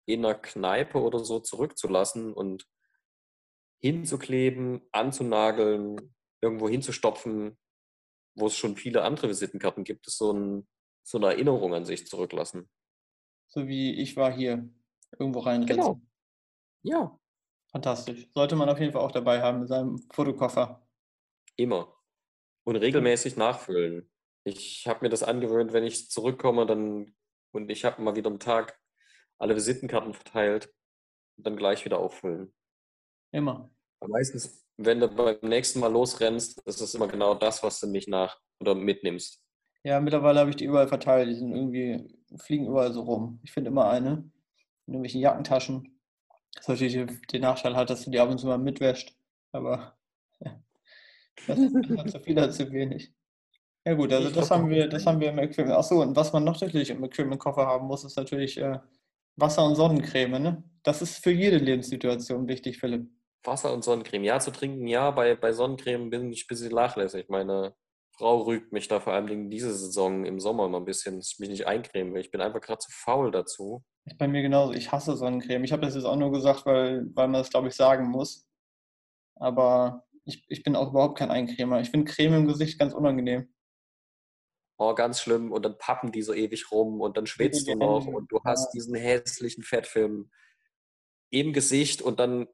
in 0.06 0.24
einer 0.24 0.34
Kneipe 0.34 0.98
oder 1.00 1.18
so 1.18 1.40
zurückzulassen 1.40 2.32
und 2.32 2.66
hinzukleben, 3.80 4.88
anzunageln, 4.92 6.14
irgendwo 6.40 6.68
hinzustopfen, 6.68 7.58
wo 8.34 8.46
es 8.46 8.56
schon 8.56 8.76
viele 8.76 9.02
andere 9.02 9.28
Visitenkarten 9.28 9.84
gibt, 9.84 10.06
ist 10.06 10.18
so, 10.18 10.32
ein, 10.32 10.68
so 11.02 11.18
eine 11.18 11.26
Erinnerung 11.26 11.74
an 11.74 11.84
sich 11.84 12.06
zurücklassen. 12.06 12.70
So 13.54 13.68
wie 13.68 13.92
ich 14.00 14.16
war 14.16 14.32
hier 14.32 14.66
irgendwo 15.18 15.40
reinsetzen. 15.40 15.76
Genau. 15.76 16.00
Ja. 16.82 17.18
Fantastisch. 17.70 18.28
Sollte 18.34 18.56
man 18.56 18.68
auf 18.68 18.80
jeden 18.80 18.92
Fall 18.92 19.02
auch 19.02 19.12
dabei 19.12 19.42
haben 19.42 19.62
in 19.62 19.66
seinem 19.66 19.98
Fotokoffer. 20.12 20.86
Immer. 21.56 21.94
Und 22.64 22.76
regelmäßig 22.76 23.36
nachfüllen. 23.36 24.10
Ich 24.44 24.86
habe 24.86 25.00
mir 25.02 25.10
das 25.10 25.22
angewöhnt, 25.22 25.72
wenn 25.72 25.84
ich 25.84 26.10
zurückkomme 26.10 26.64
dann 26.66 27.14
und 27.52 27.70
ich 27.70 27.84
habe 27.84 28.00
mal 28.00 28.16
wieder 28.16 28.30
am 28.30 28.38
Tag 28.38 28.78
alle 29.38 29.54
Visitenkarten 29.54 30.14
verteilt 30.14 30.72
und 31.36 31.46
dann 31.46 31.56
gleich 31.56 31.84
wieder 31.84 31.98
auffüllen. 31.98 32.54
Immer. 33.32 33.70
Aber 34.00 34.10
meistens, 34.12 34.66
wenn 34.78 35.00
du 35.00 35.08
beim 35.08 35.38
nächsten 35.42 35.80
Mal 35.80 35.92
losrennst, 35.92 36.60
ist 36.62 36.80
es 36.80 36.94
immer 36.94 37.08
genau 37.08 37.34
das, 37.34 37.62
was 37.62 37.80
du 37.80 37.86
nicht 37.86 38.08
nach 38.08 38.40
oder 38.60 38.74
mitnimmst. 38.74 39.41
Ja, 39.84 40.00
mittlerweile 40.00 40.40
habe 40.40 40.50
ich 40.50 40.56
die 40.56 40.64
überall 40.64 40.88
verteilt. 40.88 41.28
Die 41.28 41.34
sind 41.34 41.54
irgendwie, 41.54 42.08
fliegen 42.36 42.66
überall 42.66 42.92
so 42.92 43.02
rum. 43.02 43.40
Ich 43.42 43.52
finde 43.52 43.70
immer 43.70 43.90
eine. 43.90 44.30
In 44.86 44.94
irgendwelchen 44.94 45.20
Jackentaschen. 45.20 45.98
Das 46.54 46.68
natürlich 46.68 46.98
den 47.32 47.42
Nachteil 47.42 47.76
hat, 47.76 47.90
dass 47.90 48.04
du 48.04 48.10
die 48.10 48.20
ab 48.20 48.28
und 48.28 48.38
zu 48.38 48.46
mal 48.46 48.58
mitwäscht. 48.58 49.16
Aber 49.52 49.96
ja, 50.40 50.60
das, 51.46 51.58
hat 51.98 52.10
zu 52.10 52.20
viel 52.20 52.38
oder 52.38 52.50
zu 52.50 52.70
wenig. 52.70 53.12
Ja 53.84 53.94
gut, 53.94 54.12
also 54.12 54.30
das 54.30 54.50
haben 54.50 54.70
wir, 54.70 54.88
das 54.88 55.06
haben 55.06 55.18
wir 55.18 55.30
im 55.30 55.38
Equipment. 55.38 55.76
Achso, 55.76 56.00
und 56.02 56.14
was 56.14 56.32
man 56.32 56.44
noch 56.44 56.60
natürlich 56.60 56.90
im 56.90 57.02
Equipment-Koffer 57.02 57.66
haben 57.66 57.86
muss, 57.86 58.04
ist 58.04 58.16
natürlich 58.16 58.58
äh, 58.58 58.78
Wasser- 59.36 59.64
und 59.64 59.74
Sonnencreme. 59.74 60.40
Ne? 60.40 60.62
Das 60.84 61.02
ist 61.02 61.22
für 61.22 61.32
jede 61.32 61.58
Lebenssituation 61.58 62.46
wichtig, 62.46 62.78
Philipp. 62.78 63.10
Wasser 63.44 63.72
und 63.72 63.82
Sonnencreme. 63.82 64.24
Ja, 64.24 64.38
zu 64.38 64.52
trinken, 64.52 64.86
ja, 64.86 65.10
bei, 65.10 65.34
bei 65.34 65.52
Sonnencreme 65.52 66.10
bin 66.10 66.32
ich 66.32 66.44
ein 66.44 66.48
bisschen 66.48 66.72
nachlässig. 66.72 67.28
Meine 67.28 67.74
Frau 68.12 68.42
rügt 68.42 68.72
mich 68.72 68.88
da 68.88 69.00
vor 69.00 69.14
allem 69.14 69.50
diese 69.50 69.74
Saison 69.74 70.24
im 70.24 70.38
Sommer 70.38 70.68
mal 70.68 70.78
ein 70.78 70.84
bisschen, 70.84 71.16
dass 71.16 71.32
ich 71.32 71.38
mich 71.38 71.48
nicht 71.48 71.66
eincremen 71.66 72.12
will. 72.12 72.20
Ich 72.20 72.30
bin 72.30 72.40
einfach 72.40 72.60
gerade 72.60 72.78
zu 72.78 72.90
faul 72.90 73.30
dazu. 73.30 73.82
Ist 74.04 74.18
bei 74.18 74.28
mir 74.28 74.42
genauso. 74.42 74.74
Ich 74.74 74.92
hasse 74.92 75.16
Sonnencreme. 75.16 75.64
Ich 75.64 75.72
habe 75.72 75.82
das 75.82 75.94
jetzt 75.94 76.04
auch 76.04 76.16
nur 76.16 76.30
gesagt, 76.30 76.66
weil, 76.66 77.06
weil 77.14 77.28
man 77.28 77.40
das, 77.40 77.50
glaube 77.50 77.68
ich, 77.68 77.74
sagen 77.74 78.08
muss. 78.08 78.46
Aber 79.36 80.06
ich, 80.24 80.44
ich 80.48 80.62
bin 80.62 80.76
auch 80.76 80.90
überhaupt 80.90 81.18
kein 81.18 81.30
Eincremer. 81.30 81.80
Ich 81.80 81.90
finde 81.90 82.12
Creme 82.12 82.34
im 82.34 82.48
Gesicht 82.48 82.78
ganz 82.78 82.92
unangenehm. 82.92 83.52
Oh, 84.78 84.94
ganz 84.94 85.20
schlimm. 85.20 85.50
Und 85.50 85.64
dann 85.64 85.78
pappen 85.78 86.12
die 86.12 86.22
so 86.22 86.34
ewig 86.34 86.70
rum 86.70 87.00
und 87.00 87.16
dann 87.16 87.26
schwitzt 87.26 87.66
du 87.66 87.76
noch 87.76 88.06
und 88.06 88.30
du 88.30 88.40
hast 88.44 88.72
diesen 88.72 88.94
hässlichen 88.94 89.62
Fettfilm 89.62 90.30
im 91.30 91.52
Gesicht 91.52 92.02
und 92.02 92.20
dann 92.20 92.46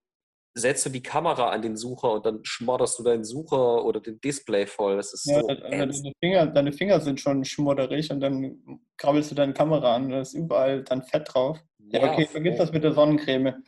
setzt 0.55 0.85
du 0.87 0.91
die 0.91 1.03
Kamera 1.03 1.51
an 1.51 1.63
den 1.63 1.77
Sucher 1.77 2.13
und 2.13 2.27
dann 2.27 2.41
schmodderst 2.45 2.99
du 2.99 3.03
deinen 3.03 3.25
Sucher 3.25 3.85
oder 3.85 4.01
den 4.01 4.21
Display 4.21 4.67
voll. 4.67 4.97
Das 4.97 5.13
ist 5.13 5.27
ja, 5.27 5.41
so 5.41 5.47
deine, 5.47 5.93
Finger, 6.21 6.47
deine 6.47 6.73
Finger 6.73 7.01
sind 7.01 7.21
schon 7.21 7.45
schmodderig 7.45 8.11
und 8.11 8.21
dann 8.21 8.81
krabbelst 8.97 9.31
du 9.31 9.35
deine 9.35 9.53
Kamera 9.53 9.95
an 9.95 10.07
und 10.07 10.11
da 10.11 10.21
ist 10.21 10.35
überall 10.35 10.83
dann 10.83 11.03
Fett 11.03 11.29
drauf. 11.33 11.59
Ja, 11.91 12.01
ja 12.01 12.13
okay, 12.13 12.27
vergiss 12.27 12.59
das 12.59 12.73
mit 12.73 12.85
der 12.85 12.93
Sonnencreme. 12.93 13.63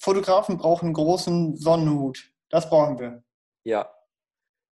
Fotografen 0.00 0.58
brauchen 0.58 0.86
einen 0.86 0.94
großen 0.94 1.56
Sonnenhut. 1.56 2.30
Das 2.48 2.68
brauchen 2.68 2.98
wir. 2.98 3.22
Ja. 3.64 3.92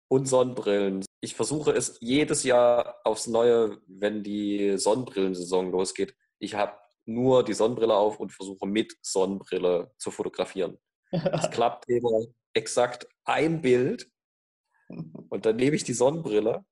Und 0.07 0.27
Sonnenbrillen. 0.27 1.05
Ich 1.21 1.35
versuche 1.35 1.71
es 1.71 1.97
jedes 2.01 2.43
Jahr 2.43 2.99
aufs 3.03 3.27
Neue, 3.27 3.77
wenn 3.87 4.23
die 4.23 4.77
Sonnenbrillensaison 4.77 5.71
losgeht. 5.71 6.15
Ich 6.39 6.55
habe 6.55 6.73
nur 7.05 7.43
die 7.43 7.53
Sonnenbrille 7.53 7.95
auf 7.95 8.19
und 8.19 8.31
versuche 8.31 8.67
mit 8.67 8.95
Sonnenbrille 9.01 9.91
zu 9.97 10.11
fotografieren. 10.11 10.77
Es 11.11 11.49
klappt 11.51 11.87
immer 11.89 12.21
exakt 12.53 13.07
ein 13.25 13.61
Bild 13.61 14.09
und 15.29 15.45
dann 15.45 15.55
nehme 15.55 15.75
ich 15.75 15.83
die 15.83 15.93
Sonnenbrille 15.93 16.65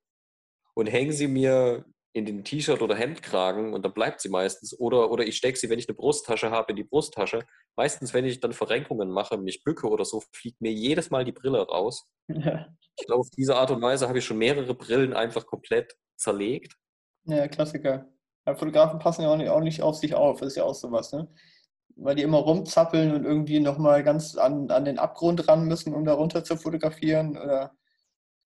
und 0.74 0.88
hänge 0.88 1.14
sie 1.14 1.28
mir 1.28 1.86
in 2.14 2.26
den 2.26 2.44
T-Shirt 2.44 2.82
oder 2.82 2.96
Hemdkragen 2.96 3.74
und 3.74 3.86
dann 3.86 3.94
bleibt 3.94 4.22
sie 4.22 4.30
meistens. 4.30 4.78
Oder, 4.80 5.12
oder 5.12 5.26
ich 5.26 5.38
stecke 5.38 5.58
sie, 5.58 5.70
wenn 5.70 5.78
ich 5.78 5.88
eine 5.88 5.96
Brusttasche 5.96 6.50
habe, 6.50 6.72
in 6.72 6.76
die 6.76 6.84
Brusttasche. 6.84 7.46
Meistens, 7.76 8.12
wenn 8.14 8.26
ich 8.26 8.40
dann 8.40 8.54
Verrenkungen 8.54 9.12
mache, 9.12 9.38
mich 9.38 9.64
bücke 9.64 9.88
oder 9.88 10.04
so, 10.04 10.24
fliegt 10.34 10.60
mir 10.60 10.72
jedes 10.72 11.12
Mal 11.12 11.26
die 11.26 11.32
Brille 11.32 11.62
raus. 11.62 12.08
Ja. 12.28 12.68
Ich 13.00 13.06
glaube, 13.06 13.22
auf 13.22 13.30
diese 13.30 13.56
Art 13.56 13.70
und 13.70 13.84
Weise 13.84 14.08
habe 14.08 14.18
ich 14.18 14.26
schon 14.26 14.40
mehrere 14.40 14.74
Brillen 14.74 15.14
einfach 15.14 15.46
komplett 15.46 15.96
zerlegt. 16.16 16.76
Ja, 17.26 17.48
Klassiker. 17.48 18.08
Ja, 18.48 18.56
Fotografen 18.56 18.98
passen 18.98 19.22
ja 19.22 19.30
auch 19.30 19.38
nicht, 19.38 19.50
auch 19.50 19.62
nicht 19.62 19.84
auf 19.84 19.98
sich 19.98 20.16
auf. 20.16 20.40
Das 20.40 20.50
ist 20.50 20.56
ja 20.56 20.64
auch 20.64 20.74
sowas, 20.74 21.14
ne? 21.14 21.32
Weil 21.96 22.16
die 22.16 22.24
immer 22.24 22.38
rumzappeln 22.38 23.14
und 23.14 23.26
irgendwie 23.26 23.60
nochmal 23.60 24.04
ganz 24.04 24.36
an, 24.36 24.70
an 24.70 24.86
den 24.86 25.00
Abgrund 25.00 25.48
ran 25.48 25.66
müssen, 25.66 25.94
um 25.94 26.06
da 26.06 26.14
runter 26.14 26.44
zu 26.44 26.58
fotografieren 26.58 27.38
oder, 27.38 27.74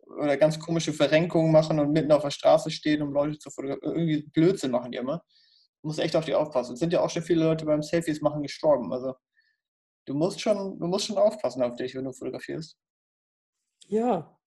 oder 0.06 0.38
ganz 0.38 0.60
komische 0.60 0.94
Verrenkungen 0.94 1.52
machen 1.52 1.80
und 1.80 1.92
mitten 1.92 2.12
auf 2.12 2.22
der 2.22 2.32
Straße 2.32 2.72
stehen, 2.72 3.02
um 3.02 3.12
Leute 3.12 3.38
zu 3.40 3.50
fotografieren. 3.50 3.96
Irgendwie 3.96 4.24
Blödsinn 4.30 4.72
machen 4.72 4.92
die 4.92 4.98
immer. 4.98 5.24
Du 5.82 5.88
musst 5.88 6.00
echt 6.00 6.16
auf 6.16 6.26
die 6.26 6.36
aufpassen. 6.36 6.74
Es 6.74 6.80
sind 6.80 6.94
ja 6.94 7.02
auch 7.02 7.10
schon 7.10 7.24
viele 7.24 7.44
Leute 7.44 7.66
beim 7.66 7.82
Selfies 7.82 8.22
machen 8.22 8.44
gestorben. 8.44 8.94
Also 8.94 9.16
du 10.06 10.14
musst 10.14 10.40
schon, 10.40 10.80
du 10.80 10.88
musst 10.88 11.08
schon 11.08 11.18
aufpassen 11.18 11.64
auf 11.64 11.76
dich, 11.76 11.96
wenn 11.96 12.06
du 12.06 12.14
fotografierst. 12.14 12.78
Ja. 13.88 14.38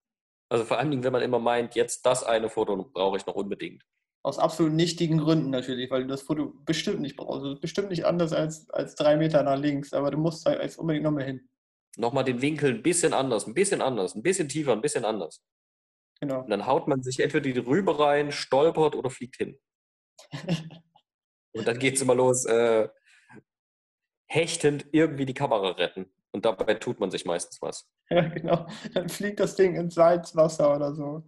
Also 0.48 0.64
vor 0.64 0.78
allen 0.78 0.90
Dingen, 0.90 1.02
wenn 1.02 1.12
man 1.12 1.22
immer 1.22 1.38
meint, 1.38 1.74
jetzt 1.74 2.06
das 2.06 2.22
eine 2.22 2.48
Foto 2.48 2.76
brauche 2.92 3.16
ich 3.16 3.26
noch 3.26 3.34
unbedingt. 3.34 3.84
Aus 4.24 4.38
absolut 4.38 4.72
nichtigen 4.72 5.18
Gründen 5.18 5.50
natürlich, 5.50 5.90
weil 5.90 6.02
du 6.02 6.08
das 6.08 6.22
Foto 6.22 6.54
bestimmt 6.64 7.00
nicht 7.00 7.16
brauchst. 7.16 7.44
Also 7.44 7.60
bestimmt 7.60 7.90
nicht 7.90 8.06
anders 8.06 8.32
als, 8.32 8.70
als 8.70 8.94
drei 8.94 9.16
Meter 9.16 9.42
nach 9.42 9.58
links, 9.58 9.92
aber 9.92 10.10
du 10.10 10.16
musst 10.16 10.46
da 10.46 10.60
jetzt 10.60 10.78
unbedingt 10.78 11.04
nochmal 11.04 11.24
hin. 11.24 11.48
Nochmal 11.98 12.24
den 12.24 12.40
Winkel 12.40 12.70
ein 12.70 12.82
bisschen 12.82 13.12
anders, 13.12 13.46
ein 13.46 13.52
bisschen 13.52 13.82
anders, 13.82 14.14
ein 14.14 14.22
bisschen 14.22 14.48
tiefer, 14.48 14.72
ein 14.72 14.80
bisschen 14.80 15.04
anders. 15.04 15.44
Genau. 16.20 16.40
Und 16.40 16.48
dann 16.48 16.66
haut 16.66 16.88
man 16.88 17.02
sich 17.02 17.20
entweder 17.20 17.52
die 17.52 17.58
Rübe 17.58 17.98
rein, 17.98 18.32
stolpert 18.32 18.94
oder 18.94 19.10
fliegt 19.10 19.36
hin. 19.36 19.58
Und 21.52 21.68
dann 21.68 21.78
geht 21.78 21.96
es 21.96 22.02
immer 22.02 22.14
los, 22.14 22.46
äh, 22.46 22.88
hechtend 24.26 24.86
irgendwie 24.92 25.26
die 25.26 25.34
Kamera 25.34 25.72
retten. 25.72 26.12
Und 26.32 26.46
dabei 26.46 26.74
tut 26.74 26.98
man 26.98 27.10
sich 27.10 27.24
meistens 27.24 27.60
was. 27.62 27.88
Ja, 28.10 28.22
genau. 28.28 28.66
Dann 28.92 29.08
fliegt 29.08 29.38
das 29.38 29.54
Ding 29.54 29.76
ins 29.76 29.94
Salzwasser 29.94 30.74
oder 30.74 30.94
so. 30.94 31.26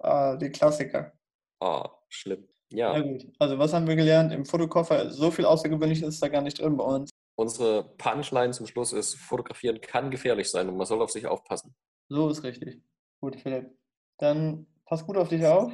Ah, 0.00 0.36
die 0.36 0.50
Klassiker. 0.50 1.12
Ah, 1.60 1.88
schlimm. 2.14 2.48
Ja 2.70 2.96
Ja, 2.96 3.00
gut. 3.02 3.26
Also 3.38 3.58
was 3.58 3.72
haben 3.72 3.86
wir 3.86 3.96
gelernt? 3.96 4.32
Im 4.32 4.44
Fotokoffer, 4.46 5.10
so 5.10 5.30
viel 5.30 5.44
Außergewöhnliches 5.44 6.08
ist 6.08 6.22
da 6.22 6.28
gar 6.28 6.42
nicht 6.42 6.60
drin 6.60 6.76
bei 6.76 6.84
uns. 6.84 7.10
unsere 7.36 7.84
Punchline 7.98 8.52
zum 8.52 8.66
Schluss 8.66 8.92
ist, 8.92 9.16
fotografieren 9.16 9.80
kann 9.80 10.10
gefährlich 10.10 10.50
sein 10.50 10.68
und 10.68 10.76
man 10.76 10.86
soll 10.86 11.02
auf 11.02 11.10
sich 11.10 11.26
aufpassen. 11.26 11.74
So 12.08 12.28
ist 12.28 12.42
richtig. 12.44 12.80
Gut, 13.20 13.40
Philipp. 13.40 13.70
Dann 14.18 14.66
pass 14.86 15.04
gut 15.06 15.16
auf 15.16 15.28
dich 15.28 15.44
auf. 15.44 15.72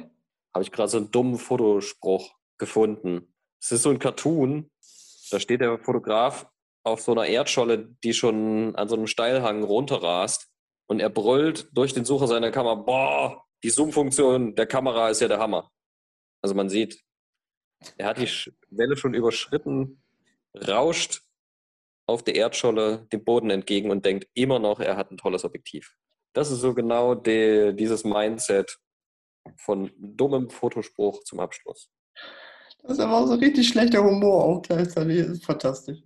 Habe 0.53 0.63
ich 0.63 0.71
gerade 0.71 0.89
so 0.89 0.97
einen 0.97 1.11
dummen 1.11 1.37
Fotospruch 1.37 2.33
gefunden. 2.57 3.33
Es 3.59 3.71
ist 3.71 3.83
so 3.83 3.89
ein 3.89 3.99
Cartoon, 3.99 4.69
da 5.29 5.39
steht 5.39 5.61
der 5.61 5.77
Fotograf 5.79 6.47
auf 6.83 7.01
so 7.01 7.11
einer 7.11 7.27
Erdscholle, 7.27 7.95
die 8.03 8.13
schon 8.13 8.75
an 8.75 8.89
so 8.89 8.95
einem 8.95 9.07
Steilhang 9.07 9.63
runterrast 9.63 10.49
und 10.87 10.99
er 10.99 11.09
brüllt 11.09 11.69
durch 11.73 11.93
den 11.93 12.05
Sucher 12.05 12.27
seiner 12.27 12.51
Kamera, 12.51 12.75
boah, 12.75 13.43
die 13.63 13.69
Zoom-Funktion 13.69 14.55
der 14.55 14.65
Kamera 14.65 15.09
ist 15.09 15.21
ja 15.21 15.27
der 15.27 15.39
Hammer. 15.39 15.69
Also 16.41 16.55
man 16.55 16.69
sieht, 16.69 17.01
er 17.97 18.07
hat 18.07 18.17
die 18.17 18.29
Welle 18.69 18.97
schon 18.97 19.13
überschritten, 19.13 20.01
rauscht 20.55 21.23
auf 22.07 22.23
der 22.23 22.35
Erdscholle 22.35 23.07
dem 23.11 23.23
Boden 23.23 23.49
entgegen 23.49 23.89
und 23.89 24.05
denkt 24.05 24.27
immer 24.33 24.59
noch, 24.59 24.79
er 24.79 24.97
hat 24.97 25.11
ein 25.11 25.17
tolles 25.17 25.45
Objektiv. 25.45 25.95
Das 26.33 26.51
ist 26.51 26.59
so 26.59 26.73
genau 26.73 27.15
die, 27.15 27.73
dieses 27.75 28.03
Mindset 28.03 28.77
von 29.57 29.91
dummem 29.97 30.49
Fotospruch 30.49 31.23
zum 31.23 31.39
Abschluss. 31.39 31.89
Das 32.83 32.93
ist 32.93 32.99
aber 32.99 33.19
auch 33.19 33.27
so 33.27 33.35
richtig 33.35 33.67
schlechter 33.67 34.03
Humor 34.03 34.43
auch 34.43 34.61
gleichzeitig. 34.61 35.19
Das 35.19 35.29
ist 35.29 35.45
fantastisch. 35.45 35.99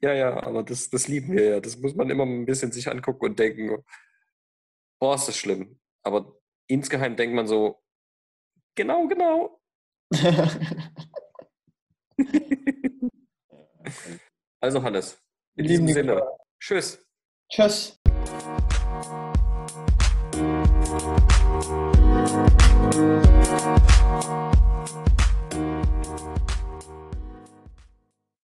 Ja, 0.00 0.12
ja, 0.12 0.42
aber 0.42 0.62
das, 0.62 0.90
das 0.90 1.08
lieben 1.08 1.32
wir 1.32 1.44
ja. 1.44 1.60
Das 1.60 1.78
muss 1.78 1.94
man 1.94 2.10
immer 2.10 2.24
ein 2.24 2.46
bisschen 2.46 2.70
sich 2.70 2.88
angucken 2.88 3.24
und 3.24 3.38
denken, 3.38 3.82
boah, 5.00 5.14
ist 5.14 5.28
das 5.28 5.36
schlimm. 5.36 5.80
Aber 6.02 6.38
insgeheim 6.66 7.16
denkt 7.16 7.34
man 7.34 7.46
so, 7.46 7.82
genau, 8.76 9.08
genau. 9.08 9.60
Also 14.60 14.82
Hannes, 14.82 15.22
in 15.54 15.64
diesem 15.66 15.86
lieben 15.86 15.86
die 15.86 15.92
Sinne, 15.92 16.14
Kamera. 16.16 16.36
tschüss. 16.58 17.06
Tschüss. 17.48 18.00
Thank 23.66 24.45